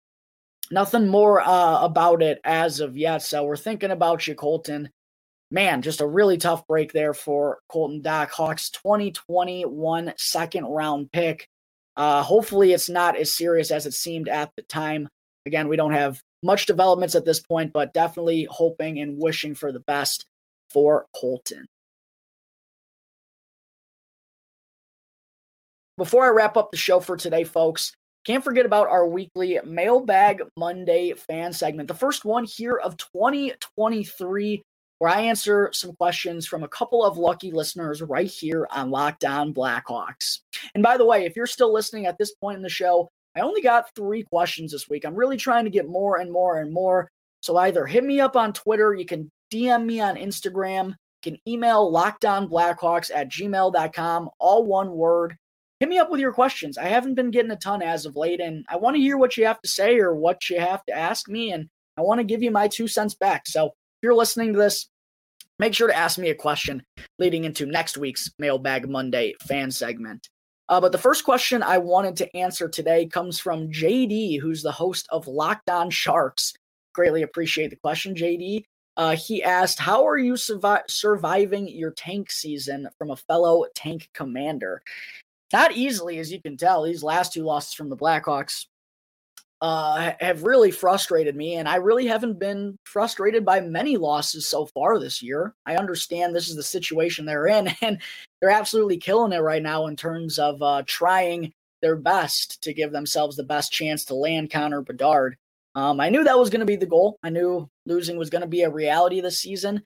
nothing 0.70 1.08
more 1.08 1.40
uh, 1.40 1.82
about 1.82 2.22
it 2.22 2.40
as 2.44 2.80
of 2.80 2.96
yet. 2.96 3.22
So 3.22 3.44
we're 3.44 3.56
thinking 3.56 3.90
about 3.90 4.26
you, 4.26 4.34
Colton 4.34 4.90
man, 5.50 5.82
just 5.82 6.00
a 6.00 6.06
really 6.06 6.36
tough 6.36 6.66
break 6.66 6.92
there 6.92 7.14
for 7.14 7.58
Colton 7.68 8.02
Dach. 8.02 8.30
Hawks 8.30 8.70
2021 8.70 10.14
second 10.16 10.64
round 10.66 11.10
pick. 11.12 11.48
Uh, 11.96 12.22
hopefully, 12.22 12.72
it's 12.72 12.88
not 12.88 13.16
as 13.16 13.34
serious 13.34 13.70
as 13.70 13.86
it 13.86 13.94
seemed 13.94 14.28
at 14.28 14.50
the 14.56 14.62
time. 14.62 15.08
Again, 15.46 15.68
we 15.68 15.76
don't 15.76 15.92
have 15.92 16.20
much 16.42 16.66
developments 16.66 17.14
at 17.14 17.24
this 17.24 17.40
point, 17.40 17.72
but 17.72 17.94
definitely 17.94 18.46
hoping 18.50 18.98
and 19.00 19.18
wishing 19.18 19.54
for 19.54 19.72
the 19.72 19.80
best 19.80 20.26
for 20.70 21.06
Colton. 21.18 21.66
Before 25.98 26.26
I 26.26 26.28
wrap 26.28 26.58
up 26.58 26.70
the 26.70 26.76
show 26.76 27.00
for 27.00 27.16
today, 27.16 27.42
folks, 27.42 27.92
can't 28.26 28.44
forget 28.44 28.66
about 28.66 28.88
our 28.88 29.06
weekly 29.06 29.58
Mailbag 29.64 30.42
Monday 30.54 31.14
fan 31.14 31.54
segment, 31.54 31.88
the 31.88 31.94
first 31.94 32.26
one 32.26 32.44
here 32.44 32.76
of 32.76 32.98
2023 32.98 34.62
where 34.98 35.10
I 35.10 35.22
answer 35.22 35.70
some 35.72 35.94
questions 35.94 36.46
from 36.46 36.62
a 36.62 36.68
couple 36.68 37.02
of 37.02 37.16
lucky 37.16 37.50
listeners 37.50 38.02
right 38.02 38.26
here 38.26 38.66
on 38.70 38.90
Locked 38.90 39.24
On 39.24 39.54
Blackhawks. 39.54 40.40
And 40.74 40.82
by 40.82 40.98
the 40.98 41.04
way, 41.06 41.24
if 41.24 41.34
you're 41.34 41.46
still 41.46 41.72
listening 41.72 42.04
at 42.04 42.18
this 42.18 42.34
point 42.34 42.56
in 42.56 42.62
the 42.62 42.68
show, 42.68 43.08
I 43.34 43.40
only 43.40 43.62
got 43.62 43.94
three 43.94 44.22
questions 44.22 44.72
this 44.72 44.88
week. 44.90 45.06
I'm 45.06 45.14
really 45.14 45.36
trying 45.38 45.64
to 45.64 45.70
get 45.70 45.88
more 45.88 46.18
and 46.18 46.30
more 46.30 46.60
and 46.60 46.72
more. 46.72 47.10
So 47.40 47.56
either 47.56 47.86
hit 47.86 48.04
me 48.04 48.20
up 48.20 48.36
on 48.36 48.52
Twitter, 48.52 48.94
you 48.94 49.06
can 49.06 49.30
DM 49.50 49.86
me 49.86 50.00
on 50.00 50.16
Instagram, 50.16 50.88
you 50.88 51.32
can 51.32 51.38
email 51.48 51.90
lockedonblackhawks 51.90 53.10
at 53.14 53.30
gmail.com, 53.30 54.30
all 54.38 54.64
one 54.66 54.90
word. 54.90 55.36
Hit 55.80 55.90
me 55.90 55.98
up 55.98 56.10
with 56.10 56.20
your 56.20 56.32
questions. 56.32 56.78
I 56.78 56.84
haven't 56.84 57.16
been 57.16 57.30
getting 57.30 57.50
a 57.50 57.56
ton 57.56 57.82
as 57.82 58.06
of 58.06 58.16
late, 58.16 58.40
and 58.40 58.64
I 58.68 58.76
want 58.76 58.96
to 58.96 59.02
hear 59.02 59.18
what 59.18 59.36
you 59.36 59.44
have 59.44 59.60
to 59.60 59.68
say 59.68 59.98
or 59.98 60.14
what 60.14 60.48
you 60.48 60.58
have 60.58 60.84
to 60.86 60.96
ask 60.96 61.28
me, 61.28 61.52
and 61.52 61.68
I 61.98 62.00
want 62.00 62.18
to 62.18 62.24
give 62.24 62.42
you 62.42 62.50
my 62.50 62.68
two 62.68 62.88
cents 62.88 63.14
back. 63.14 63.46
So 63.46 63.66
if 63.66 63.72
you're 64.02 64.14
listening 64.14 64.54
to 64.54 64.58
this, 64.58 64.88
make 65.58 65.74
sure 65.74 65.88
to 65.88 65.96
ask 65.96 66.18
me 66.18 66.30
a 66.30 66.34
question 66.34 66.82
leading 67.18 67.44
into 67.44 67.66
next 67.66 67.98
week's 67.98 68.30
Mailbag 68.38 68.88
Monday 68.88 69.34
fan 69.42 69.70
segment. 69.70 70.28
Uh, 70.68 70.80
but 70.80 70.92
the 70.92 70.98
first 70.98 71.24
question 71.24 71.62
I 71.62 71.78
wanted 71.78 72.16
to 72.16 72.36
answer 72.36 72.68
today 72.68 73.06
comes 73.06 73.38
from 73.38 73.70
JD, 73.70 74.40
who's 74.40 74.62
the 74.62 74.72
host 74.72 75.06
of 75.10 75.28
Locked 75.28 75.68
On 75.68 75.90
Sharks. 75.90 76.54
Greatly 76.94 77.22
appreciate 77.22 77.68
the 77.68 77.76
question, 77.76 78.14
JD. 78.14 78.64
Uh, 78.96 79.14
he 79.14 79.42
asked, 79.42 79.78
How 79.78 80.06
are 80.08 80.16
you 80.16 80.32
survi- 80.32 80.90
surviving 80.90 81.68
your 81.68 81.90
tank 81.90 82.30
season 82.30 82.88
from 82.98 83.10
a 83.10 83.16
fellow 83.16 83.66
tank 83.74 84.08
commander? 84.14 84.82
Not 85.52 85.72
easily, 85.72 86.18
as 86.18 86.32
you 86.32 86.40
can 86.40 86.56
tell. 86.56 86.82
These 86.82 87.02
last 87.02 87.32
two 87.32 87.44
losses 87.44 87.74
from 87.74 87.88
the 87.88 87.96
Blackhawks 87.96 88.66
uh, 89.60 90.12
have 90.20 90.42
really 90.42 90.70
frustrated 90.70 91.36
me, 91.36 91.54
and 91.54 91.68
I 91.68 91.76
really 91.76 92.06
haven't 92.06 92.38
been 92.38 92.76
frustrated 92.84 93.44
by 93.44 93.60
many 93.60 93.96
losses 93.96 94.46
so 94.46 94.66
far 94.66 94.98
this 94.98 95.22
year. 95.22 95.54
I 95.64 95.76
understand 95.76 96.34
this 96.34 96.48
is 96.48 96.56
the 96.56 96.62
situation 96.62 97.24
they're 97.24 97.46
in, 97.46 97.68
and 97.80 98.00
they're 98.40 98.50
absolutely 98.50 98.98
killing 98.98 99.32
it 99.32 99.38
right 99.38 99.62
now 99.62 99.86
in 99.86 99.96
terms 99.96 100.38
of 100.38 100.60
uh, 100.62 100.82
trying 100.86 101.52
their 101.80 101.96
best 101.96 102.62
to 102.62 102.74
give 102.74 102.92
themselves 102.92 103.36
the 103.36 103.44
best 103.44 103.72
chance 103.72 104.04
to 104.06 104.14
land 104.14 104.50
Connor 104.50 104.82
Bedard. 104.82 105.36
Um, 105.74 106.00
I 106.00 106.08
knew 106.08 106.24
that 106.24 106.38
was 106.38 106.50
going 106.50 106.60
to 106.60 106.66
be 106.66 106.76
the 106.76 106.86
goal. 106.86 107.18
I 107.22 107.30
knew 107.30 107.68
losing 107.84 108.16
was 108.16 108.30
going 108.30 108.40
to 108.40 108.48
be 108.48 108.62
a 108.62 108.70
reality 108.70 109.20
this 109.20 109.38
season. 109.38 109.82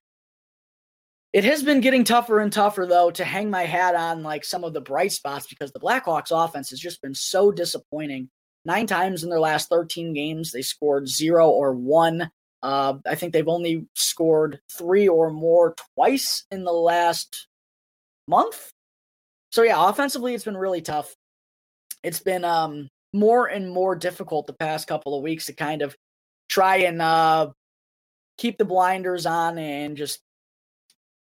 It 1.32 1.44
has 1.44 1.62
been 1.62 1.80
getting 1.80 2.02
tougher 2.02 2.40
and 2.40 2.52
tougher, 2.52 2.86
though, 2.86 3.10
to 3.12 3.24
hang 3.24 3.50
my 3.50 3.62
hat 3.62 3.94
on 3.94 4.24
like 4.24 4.44
some 4.44 4.64
of 4.64 4.72
the 4.72 4.80
bright 4.80 5.12
spots 5.12 5.46
because 5.46 5.70
the 5.70 5.78
Blackhawks 5.78 6.32
offense 6.32 6.70
has 6.70 6.80
just 6.80 7.00
been 7.00 7.14
so 7.14 7.52
disappointing. 7.52 8.28
Nine 8.64 8.86
times 8.86 9.22
in 9.22 9.30
their 9.30 9.40
last 9.40 9.68
13 9.68 10.12
games, 10.12 10.50
they 10.50 10.62
scored 10.62 11.08
zero 11.08 11.48
or 11.48 11.72
one. 11.72 12.30
Uh, 12.62 12.94
I 13.06 13.14
think 13.14 13.32
they've 13.32 13.48
only 13.48 13.86
scored 13.94 14.60
three 14.72 15.08
or 15.08 15.30
more 15.30 15.74
twice 15.94 16.44
in 16.50 16.64
the 16.64 16.72
last 16.72 17.46
month. 18.26 18.72
So 19.52 19.62
yeah, 19.62 19.88
offensively, 19.88 20.34
it's 20.34 20.44
been 20.44 20.56
really 20.56 20.82
tough. 20.82 21.14
It's 22.02 22.20
been 22.20 22.44
um, 22.44 22.88
more 23.12 23.46
and 23.46 23.70
more 23.70 23.94
difficult 23.94 24.46
the 24.46 24.52
past 24.52 24.88
couple 24.88 25.16
of 25.16 25.22
weeks 25.22 25.46
to 25.46 25.52
kind 25.52 25.82
of 25.82 25.96
try 26.48 26.78
and 26.78 27.00
uh, 27.00 27.50
keep 28.36 28.58
the 28.58 28.64
blinders 28.64 29.26
on 29.26 29.58
and 29.58 29.96
just 29.96 30.20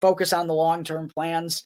focus 0.01 0.33
on 0.33 0.47
the 0.47 0.53
long 0.53 0.83
term 0.83 1.09
plans. 1.09 1.65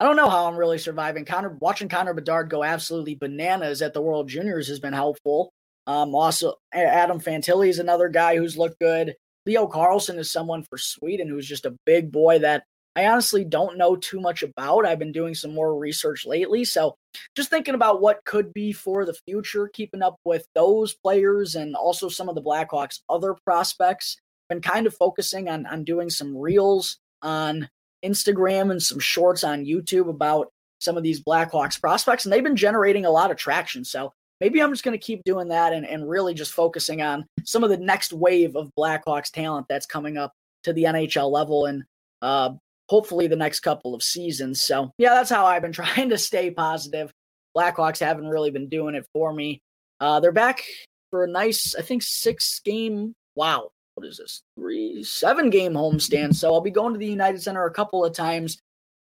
I 0.00 0.04
don't 0.04 0.16
know 0.16 0.28
how 0.28 0.46
I'm 0.46 0.56
really 0.56 0.78
surviving. 0.78 1.24
Connor 1.24 1.56
watching 1.60 1.88
Connor 1.88 2.14
Bedard 2.14 2.50
go 2.50 2.62
absolutely 2.62 3.16
bananas 3.16 3.82
at 3.82 3.94
the 3.94 4.02
World 4.02 4.28
Juniors 4.28 4.68
has 4.68 4.78
been 4.78 4.92
helpful. 4.92 5.52
Um, 5.88 6.14
also, 6.14 6.54
Adam 6.72 7.18
Fantilli 7.18 7.68
is 7.68 7.78
another 7.78 8.08
guy 8.08 8.36
who's 8.36 8.56
looked 8.56 8.78
good. 8.78 9.14
Leo 9.46 9.66
Carlsson 9.66 10.18
is 10.18 10.30
someone 10.30 10.62
for 10.62 10.78
Sweden 10.78 11.28
who's 11.28 11.48
just 11.48 11.64
a 11.64 11.74
big 11.84 12.12
boy 12.12 12.38
that 12.40 12.64
I 12.94 13.06
honestly 13.06 13.44
don't 13.44 13.78
know 13.78 13.96
too 13.96 14.20
much 14.20 14.42
about. 14.42 14.84
I've 14.84 14.98
been 14.98 15.12
doing 15.12 15.34
some 15.34 15.54
more 15.54 15.78
research 15.78 16.26
lately. 16.26 16.64
So 16.64 16.96
just 17.36 17.48
thinking 17.48 17.74
about 17.74 18.00
what 18.00 18.24
could 18.24 18.52
be 18.52 18.72
for 18.72 19.04
the 19.04 19.16
future, 19.26 19.70
keeping 19.72 20.02
up 20.02 20.16
with 20.24 20.46
those 20.54 20.94
players 20.94 21.54
and 21.54 21.74
also 21.74 22.08
some 22.08 22.28
of 22.28 22.34
the 22.34 22.42
Blackhawks' 22.42 23.00
other 23.08 23.34
prospects. 23.46 24.16
Been 24.48 24.60
kind 24.60 24.86
of 24.86 24.94
focusing 24.94 25.48
on 25.48 25.66
on 25.66 25.84
doing 25.84 26.10
some 26.10 26.36
reels 26.36 26.98
on 27.22 27.68
Instagram 28.04 28.70
and 28.70 28.82
some 28.82 28.98
shorts 28.98 29.44
on 29.44 29.64
YouTube 29.64 30.08
about 30.08 30.52
some 30.80 30.96
of 30.96 31.02
these 31.02 31.22
Blackhawks 31.22 31.80
prospects, 31.80 32.24
and 32.24 32.32
they've 32.32 32.42
been 32.42 32.56
generating 32.56 33.04
a 33.04 33.10
lot 33.10 33.30
of 33.30 33.36
traction. 33.36 33.84
So 33.84 34.12
maybe 34.40 34.62
I'm 34.62 34.72
just 34.72 34.84
going 34.84 34.98
to 34.98 35.04
keep 35.04 35.22
doing 35.24 35.48
that 35.48 35.72
and, 35.72 35.86
and 35.86 36.08
really 36.08 36.34
just 36.34 36.52
focusing 36.52 37.02
on 37.02 37.26
some 37.44 37.64
of 37.64 37.70
the 37.70 37.76
next 37.76 38.12
wave 38.12 38.56
of 38.56 38.70
Blackhawks 38.78 39.30
talent 39.30 39.66
that's 39.68 39.86
coming 39.86 40.16
up 40.16 40.32
to 40.64 40.72
the 40.72 40.84
NHL 40.84 41.30
level. 41.30 41.66
And 41.66 41.84
uh, 42.22 42.50
hopefully 42.88 43.26
the 43.26 43.36
next 43.36 43.60
couple 43.60 43.94
of 43.94 44.02
seasons. 44.02 44.62
So, 44.62 44.92
yeah, 44.98 45.10
that's 45.10 45.30
how 45.30 45.46
I've 45.46 45.62
been 45.62 45.72
trying 45.72 46.10
to 46.10 46.18
stay 46.18 46.50
positive. 46.50 47.12
Blackhawks 47.56 48.00
haven't 48.00 48.28
really 48.28 48.50
been 48.50 48.68
doing 48.68 48.94
it 48.94 49.06
for 49.12 49.32
me. 49.32 49.60
Uh, 50.00 50.20
they're 50.20 50.32
back 50.32 50.62
for 51.10 51.24
a 51.24 51.28
nice, 51.28 51.74
I 51.74 51.82
think, 51.82 52.02
six 52.02 52.60
game. 52.60 53.14
Wow, 53.34 53.70
what 53.98 54.06
is 54.06 54.18
this? 54.18 54.42
Three, 54.54 55.02
seven 55.02 55.50
game 55.50 55.72
homestand. 55.72 56.36
So 56.36 56.54
I'll 56.54 56.60
be 56.60 56.70
going 56.70 56.92
to 56.92 57.00
the 57.00 57.06
United 57.06 57.42
Center 57.42 57.64
a 57.64 57.72
couple 57.72 58.04
of 58.04 58.14
times 58.14 58.58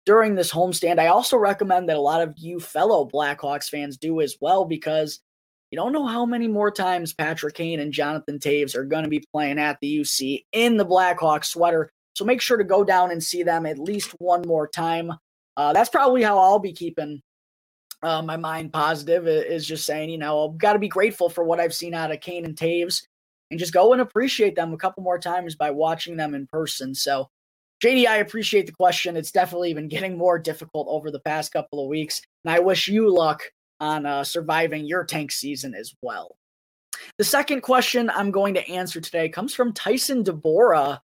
during 0.06 0.36
this 0.36 0.54
homestand. 0.54 1.00
I 1.00 1.08
also 1.08 1.36
recommend 1.36 1.90
that 1.90 1.98
a 1.98 2.02
lot 2.02 2.22
of 2.22 2.34
you 2.38 2.62
fellow 2.62 3.06
Blackhawks 3.06 3.70
fans 3.70 3.98
do 3.98 4.22
as 4.22 4.38
well 4.40 4.64
because 4.64 5.20
you 5.70 5.76
don't 5.76 5.92
know 5.92 6.08
how 6.08 6.26
many 6.26 6.48
more 6.48 6.72
times 6.72 7.14
Patrick 7.14 7.56
Kane 7.56 7.82
and 7.82 7.92
Jonathan 7.92 8.40
Toews 8.40 8.74
are 8.74 8.86
going 8.86 9.04
to 9.04 9.10
be 9.10 9.22
playing 9.34 9.60
at 9.60 9.78
the 9.82 10.00
UC 10.00 10.46
in 10.54 10.78
the 10.78 10.86
Blackhawks 10.86 11.48
sweater. 11.48 11.92
So 12.16 12.24
make 12.24 12.40
sure 12.40 12.58
to 12.58 12.64
go 12.64 12.86
down 12.86 13.12
and 13.12 13.22
see 13.22 13.44
them 13.44 13.66
at 13.66 13.80
least 13.80 14.16
one 14.20 14.44
more 14.48 14.70
time. 14.70 15.12
Uh, 15.58 15.74
that's 15.74 15.90
probably 15.90 16.24
how 16.24 16.40
I'll 16.40 16.60
be 16.60 16.72
keeping 16.72 17.22
uh, 18.02 18.22
my 18.22 18.38
mind 18.38 18.72
positive 18.72 19.28
is 19.28 19.66
just 19.66 19.86
saying, 19.86 20.10
you 20.10 20.18
know, 20.18 20.48
I've 20.48 20.58
got 20.58 20.72
to 20.72 20.80
be 20.80 20.88
grateful 20.88 21.30
for 21.30 21.44
what 21.44 21.60
I've 21.60 21.74
seen 21.74 21.94
out 21.94 22.14
of 22.14 22.22
Kane 22.22 22.46
and 22.46 22.56
Toews 22.56 23.02
and 23.50 23.60
just 23.60 23.74
go 23.74 23.94
and 23.94 24.02
appreciate 24.02 24.56
them 24.56 24.74
a 24.74 24.78
couple 24.78 25.04
more 25.04 25.20
times 25.20 25.56
by 25.56 25.72
watching 25.72 26.18
them 26.18 26.34
in 26.34 26.48
person. 26.48 26.94
So, 26.94 27.30
JD, 27.84 28.08
I 28.08 28.18
appreciate 28.18 28.66
the 28.66 28.74
question. 28.74 29.16
It's 29.16 29.32
definitely 29.32 29.74
been 29.74 29.88
getting 29.88 30.18
more 30.18 30.38
difficult 30.38 30.88
over 30.90 31.12
the 31.12 31.20
past 31.20 31.54
couple 31.54 31.82
of 31.82 31.90
weeks. 31.90 32.22
And 32.44 32.54
I 32.54 32.60
wish 32.60 32.88
you 32.88 33.14
luck 33.14 33.42
on 33.80 34.06
uh, 34.06 34.24
surviving 34.24 34.86
your 34.86 35.06
tank 35.06 35.32
season 35.32 35.74
as 35.74 35.94
well. 36.02 36.36
The 37.18 37.24
second 37.24 37.62
question 37.62 38.10
I'm 38.10 38.32
going 38.32 38.56
to 38.56 38.70
answer 38.70 39.00
today 39.00 39.30
comes 39.30 39.54
from 39.54 39.74
Tyson 39.74 40.24
Deborah, 40.24 41.02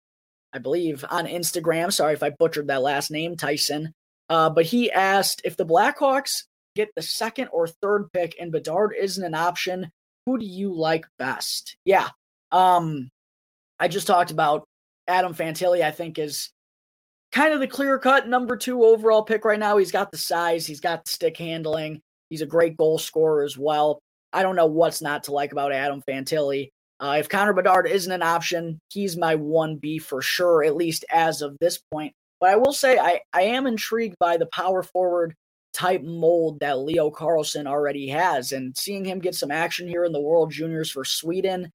I 0.52 0.58
believe, 0.58 1.04
on 1.10 1.26
Instagram. 1.26 1.92
Sorry 1.92 2.14
if 2.14 2.22
I 2.22 2.30
butchered 2.30 2.68
that 2.68 2.82
last 2.82 3.10
name, 3.10 3.36
Tyson. 3.36 3.92
Uh, 4.28 4.48
but 4.48 4.64
he 4.64 4.90
asked 4.90 5.42
if 5.44 5.56
the 5.56 5.66
Blackhawks 5.66 6.44
get 6.74 6.88
the 6.96 7.02
second 7.02 7.48
or 7.52 7.66
third 7.66 8.10
pick 8.12 8.34
and 8.40 8.50
Bedard 8.50 8.94
isn't 8.98 9.24
an 9.24 9.34
option, 9.34 9.90
who 10.26 10.38
do 10.38 10.46
you 10.46 10.74
like 10.74 11.04
best? 11.18 11.76
Yeah. 11.84 12.08
Um, 12.52 13.10
I 13.80 13.88
just 13.88 14.06
talked 14.06 14.30
about 14.30 14.64
Adam 15.08 15.34
Fantilli, 15.34 15.82
I 15.82 15.90
think, 15.90 16.18
is 16.18 16.50
kind 17.32 17.52
of 17.52 17.60
the 17.60 17.66
clear 17.66 17.98
cut 17.98 18.28
number 18.28 18.56
two 18.56 18.84
overall 18.84 19.24
pick 19.24 19.44
right 19.44 19.58
now. 19.58 19.78
He's 19.78 19.90
got 19.90 20.12
the 20.12 20.18
size, 20.18 20.66
he's 20.66 20.80
got 20.80 21.04
the 21.04 21.10
stick 21.10 21.36
handling, 21.36 22.00
he's 22.30 22.42
a 22.42 22.46
great 22.46 22.76
goal 22.76 22.98
scorer 22.98 23.42
as 23.42 23.58
well. 23.58 24.00
I 24.32 24.42
don't 24.42 24.56
know 24.56 24.66
what's 24.66 25.02
not 25.02 25.24
to 25.24 25.32
like 25.32 25.52
about 25.52 25.72
Adam 25.72 26.02
Fantilli. 26.08 26.70
Uh, 27.00 27.16
if 27.18 27.28
Connor 27.28 27.52
Bedard 27.52 27.88
isn't 27.88 28.12
an 28.12 28.22
option, 28.22 28.78
he's 28.88 29.16
my 29.16 29.34
1B 29.34 30.00
for 30.02 30.22
sure, 30.22 30.62
at 30.62 30.76
least 30.76 31.04
as 31.10 31.42
of 31.42 31.56
this 31.58 31.80
point. 31.92 32.14
But 32.38 32.50
I 32.50 32.56
will 32.56 32.72
say 32.72 32.98
I, 32.98 33.20
I 33.32 33.42
am 33.42 33.66
intrigued 33.66 34.16
by 34.20 34.36
the 34.36 34.46
power 34.46 34.82
forward 34.82 35.34
type 35.72 36.02
mold 36.02 36.60
that 36.60 36.78
Leo 36.78 37.10
Carlsson 37.10 37.66
already 37.66 38.08
has. 38.08 38.52
And 38.52 38.76
seeing 38.76 39.04
him 39.04 39.18
get 39.18 39.34
some 39.34 39.50
action 39.50 39.88
here 39.88 40.04
in 40.04 40.12
the 40.12 40.20
World 40.20 40.52
Juniors 40.52 40.90
for 40.90 41.04
Sweden, 41.04 41.70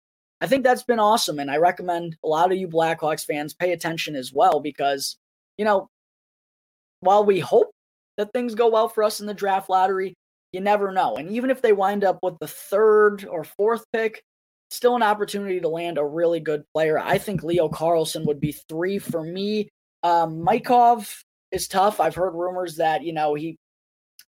I 0.45 0.47
think 0.47 0.63
that's 0.63 0.83
been 0.83 1.01
awesome. 1.01 1.39
And 1.39 1.51
I 1.51 1.57
recommend 1.57 2.19
a 2.23 2.29
lot 2.29 2.53
of 2.53 2.59
you 2.59 2.69
Blackhawks 2.69 3.25
fans 3.25 3.55
pay 3.55 3.73
attention 3.73 4.15
as 4.15 4.31
well 4.31 4.61
because, 4.61 5.17
you 5.57 5.65
know, 5.65 5.89
while 7.01 7.25
we 7.25 7.41
hope 7.41 7.71
that 8.19 8.31
things 8.35 8.55
go 8.55 8.69
well 8.69 8.91
for 8.91 9.03
us 9.05 9.21
in 9.21 9.27
the 9.27 9.33
draft 9.33 9.71
lottery, 9.71 10.13
you 10.53 10.61
never 10.61 10.93
know. 10.93 11.17
And 11.17 11.31
even 11.31 11.49
if 11.49 11.63
they 11.63 11.73
wind 11.73 12.05
up 12.05 12.19
with 12.23 12.35
the 12.43 12.47
third 12.47 13.25
or 13.25 13.43
fourth 13.43 13.87
pick, 13.91 14.23
still 14.71 14.95
an 14.97 15.03
opportunity 15.03 15.61
to 15.61 15.69
land 15.69 15.97
a 15.97 16.05
really 16.05 16.41
good 16.41 16.65
player. 16.75 16.99
I 16.99 17.17
think 17.17 17.43
Leo 17.43 17.71
Carlsson 17.71 18.27
would 18.27 18.39
be 18.39 18.53
three 18.53 18.99
for 18.99 19.23
me. 19.23 19.71
Um, 20.03 20.45
Michkov 20.45 21.23
is 21.53 21.69
tough. 21.69 22.01
I've 22.01 22.17
heard 22.17 22.35
rumors 22.35 22.77
that, 22.77 23.03
you 23.03 23.15
know, 23.15 23.33
he, 23.33 23.57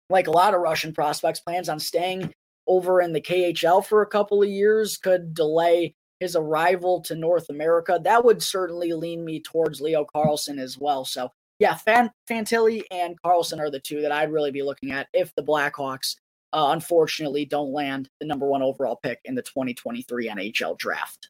like 0.09 0.25
a 0.25 0.31
lot 0.31 0.55
of 0.55 0.61
Russian 0.61 0.91
prospects, 0.91 1.39
plans 1.39 1.69
on 1.69 1.79
staying 1.79 2.33
over 2.65 2.99
in 2.99 3.13
the 3.13 3.21
KHL 3.21 3.85
for 3.85 4.01
a 4.01 4.07
couple 4.07 4.41
of 4.41 4.49
years, 4.49 4.97
could 4.97 5.35
delay 5.35 5.93
his 6.19 6.35
arrival 6.35 7.01
to 7.01 7.15
North 7.15 7.49
America. 7.49 7.99
That 8.03 8.25
would 8.25 8.43
certainly 8.43 8.93
lean 8.93 9.23
me 9.23 9.41
towards 9.41 9.81
Leo 9.81 10.05
Carlsson 10.05 10.59
as 10.59 10.77
well. 10.77 11.05
So, 11.05 11.31
yeah, 11.59 11.75
Fan- 11.75 12.11
Fantilli 12.29 12.83
and 12.91 13.21
Carlsson 13.21 13.59
are 13.59 13.71
the 13.71 13.79
two 13.79 14.01
that 14.01 14.11
I'd 14.11 14.31
really 14.31 14.51
be 14.51 14.63
looking 14.63 14.91
at 14.91 15.07
if 15.13 15.33
the 15.35 15.43
Blackhawks 15.43 16.15
uh, 16.53 16.69
unfortunately 16.71 17.45
don't 17.45 17.73
land 17.73 18.09
the 18.19 18.25
number 18.25 18.47
one 18.47 18.61
overall 18.61 18.99
pick 19.01 19.19
in 19.25 19.35
the 19.35 19.41
2023 19.41 20.29
NHL 20.29 20.77
draft. 20.77 21.29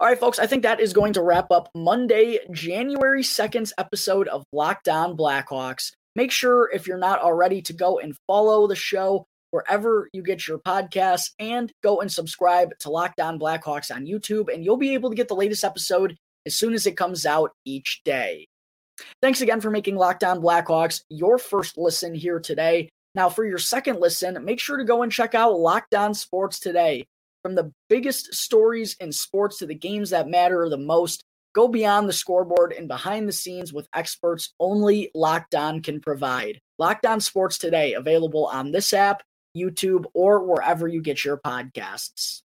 All 0.00 0.06
right, 0.06 0.18
folks, 0.18 0.38
I 0.38 0.46
think 0.46 0.62
that 0.62 0.80
is 0.80 0.92
going 0.92 1.14
to 1.14 1.22
wrap 1.22 1.50
up 1.50 1.68
Monday, 1.74 2.38
January 2.50 3.22
2nd's 3.22 3.72
episode 3.78 4.28
of 4.28 4.44
Locked 4.52 4.88
On 4.88 5.16
Blackhawks. 5.16 5.92
Make 6.16 6.30
sure, 6.30 6.70
if 6.72 6.86
you're 6.86 6.98
not 6.98 7.20
already, 7.20 7.62
to 7.62 7.72
go 7.72 7.98
and 7.98 8.16
follow 8.26 8.68
the 8.68 8.76
show 8.76 9.26
wherever 9.54 10.08
you 10.12 10.20
get 10.20 10.48
your 10.48 10.58
podcasts 10.58 11.30
and 11.38 11.72
go 11.80 12.00
and 12.00 12.10
subscribe 12.10 12.76
to 12.80 12.90
Locked 12.90 13.20
On 13.20 13.38
Blackhawks 13.38 13.94
on 13.94 14.04
YouTube, 14.04 14.52
and 14.52 14.64
you'll 14.64 14.76
be 14.76 14.94
able 14.94 15.10
to 15.10 15.16
get 15.16 15.28
the 15.28 15.36
latest 15.36 15.62
episode 15.62 16.16
as 16.44 16.56
soon 16.56 16.74
as 16.74 16.88
it 16.88 16.96
comes 16.96 17.24
out 17.24 17.52
each 17.64 18.02
day. 18.04 18.48
Thanks 19.22 19.42
again 19.42 19.60
for 19.60 19.70
making 19.70 19.94
Locked 19.94 20.24
On 20.24 20.42
Blackhawks 20.42 21.02
your 21.08 21.38
first 21.38 21.78
listen 21.78 22.16
here 22.16 22.40
today. 22.40 22.88
Now, 23.14 23.28
for 23.28 23.44
your 23.44 23.58
second 23.58 24.00
listen, 24.00 24.44
make 24.44 24.58
sure 24.58 24.76
to 24.76 24.84
go 24.84 25.02
and 25.02 25.12
check 25.12 25.36
out 25.36 25.56
Locked 25.56 25.94
On 25.94 26.14
Sports 26.14 26.58
today. 26.58 27.06
From 27.44 27.54
the 27.54 27.70
biggest 27.88 28.34
stories 28.34 28.96
in 28.98 29.12
sports 29.12 29.58
to 29.58 29.66
the 29.66 29.74
games 29.74 30.10
that 30.10 30.28
matter 30.28 30.68
the 30.68 30.78
most, 30.78 31.22
Go 31.54 31.68
beyond 31.68 32.08
the 32.08 32.12
scoreboard 32.12 32.72
and 32.72 32.88
behind 32.88 33.28
the 33.28 33.32
scenes 33.32 33.72
with 33.72 33.86
experts 33.94 34.52
only 34.58 35.12
Locked 35.14 35.54
On 35.54 35.80
can 35.80 36.00
provide. 36.00 36.58
Locked 36.78 37.06
On 37.06 37.20
Sports 37.20 37.58
Today, 37.58 37.94
available 37.94 38.46
on 38.46 38.72
this 38.72 38.92
app, 38.92 39.22
YouTube, 39.56 40.04
or 40.14 40.44
wherever 40.44 40.88
you 40.88 41.00
get 41.00 41.24
your 41.24 41.38
podcasts. 41.38 42.42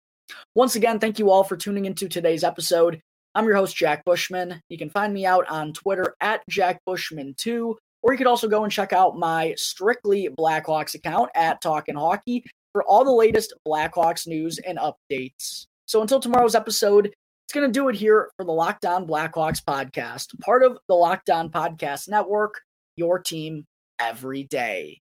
Once 0.55 0.77
again, 0.77 0.99
thank 0.99 1.19
you 1.19 1.31
all 1.31 1.45
for 1.45 1.57
tuning 1.57 1.85
into 1.85 2.09
today's 2.09 2.45
episode. 2.45 3.01
I'm 3.35 3.47
your 3.47 3.57
host, 3.57 3.77
Jack 3.77 4.05
Bushman. 4.05 4.61
You 4.69 4.79
can 4.79 4.91
find 4.91 5.13
me 5.13 5.25
out 5.27 5.47
on 5.49 5.73
Twitter 5.73 6.15
at 6.21 6.43
JackBushman2, 6.51 7.75
or 8.03 8.13
you 8.13 8.19
could 8.19 8.27
also 8.27 8.49
go 8.49 8.65
and 8.65 8.73
check 8.73 8.93
out 8.93 9.17
my 9.17 9.55
Strictly 9.57 10.29
Blackhawks 10.39 10.95
account 10.95 11.31
at 11.35 11.61
Talkin' 11.61 11.97
Hockey 11.97 12.45
for 12.73 12.83
all 12.85 13.05
the 13.05 13.13
latest 13.13 13.55
Blackhawks 13.67 14.27
news 14.27 14.59
and 14.59 14.79
updates. 14.79 15.67
So 15.87 16.03
until 16.03 16.21
tomorrow's 16.21 16.55
episode, 16.55 17.07
it's 17.07 17.53
going 17.53 17.71
to 17.71 17.73
do 17.73 17.89
it 17.89 17.95
here 17.95 18.31
for 18.37 18.45
the 18.45 18.53
Locked 18.53 18.87
On 18.87 19.07
Blackhawks 19.07 19.63
podcast, 19.63 20.39
part 20.41 20.63
of 20.63 20.79
the 20.89 20.95
Locked 20.95 21.29
On 21.29 21.51
Podcast 21.51 22.09
Network, 22.09 22.61
your 22.97 23.19
team 23.19 23.67
every 23.99 24.45
day. 24.45 25.02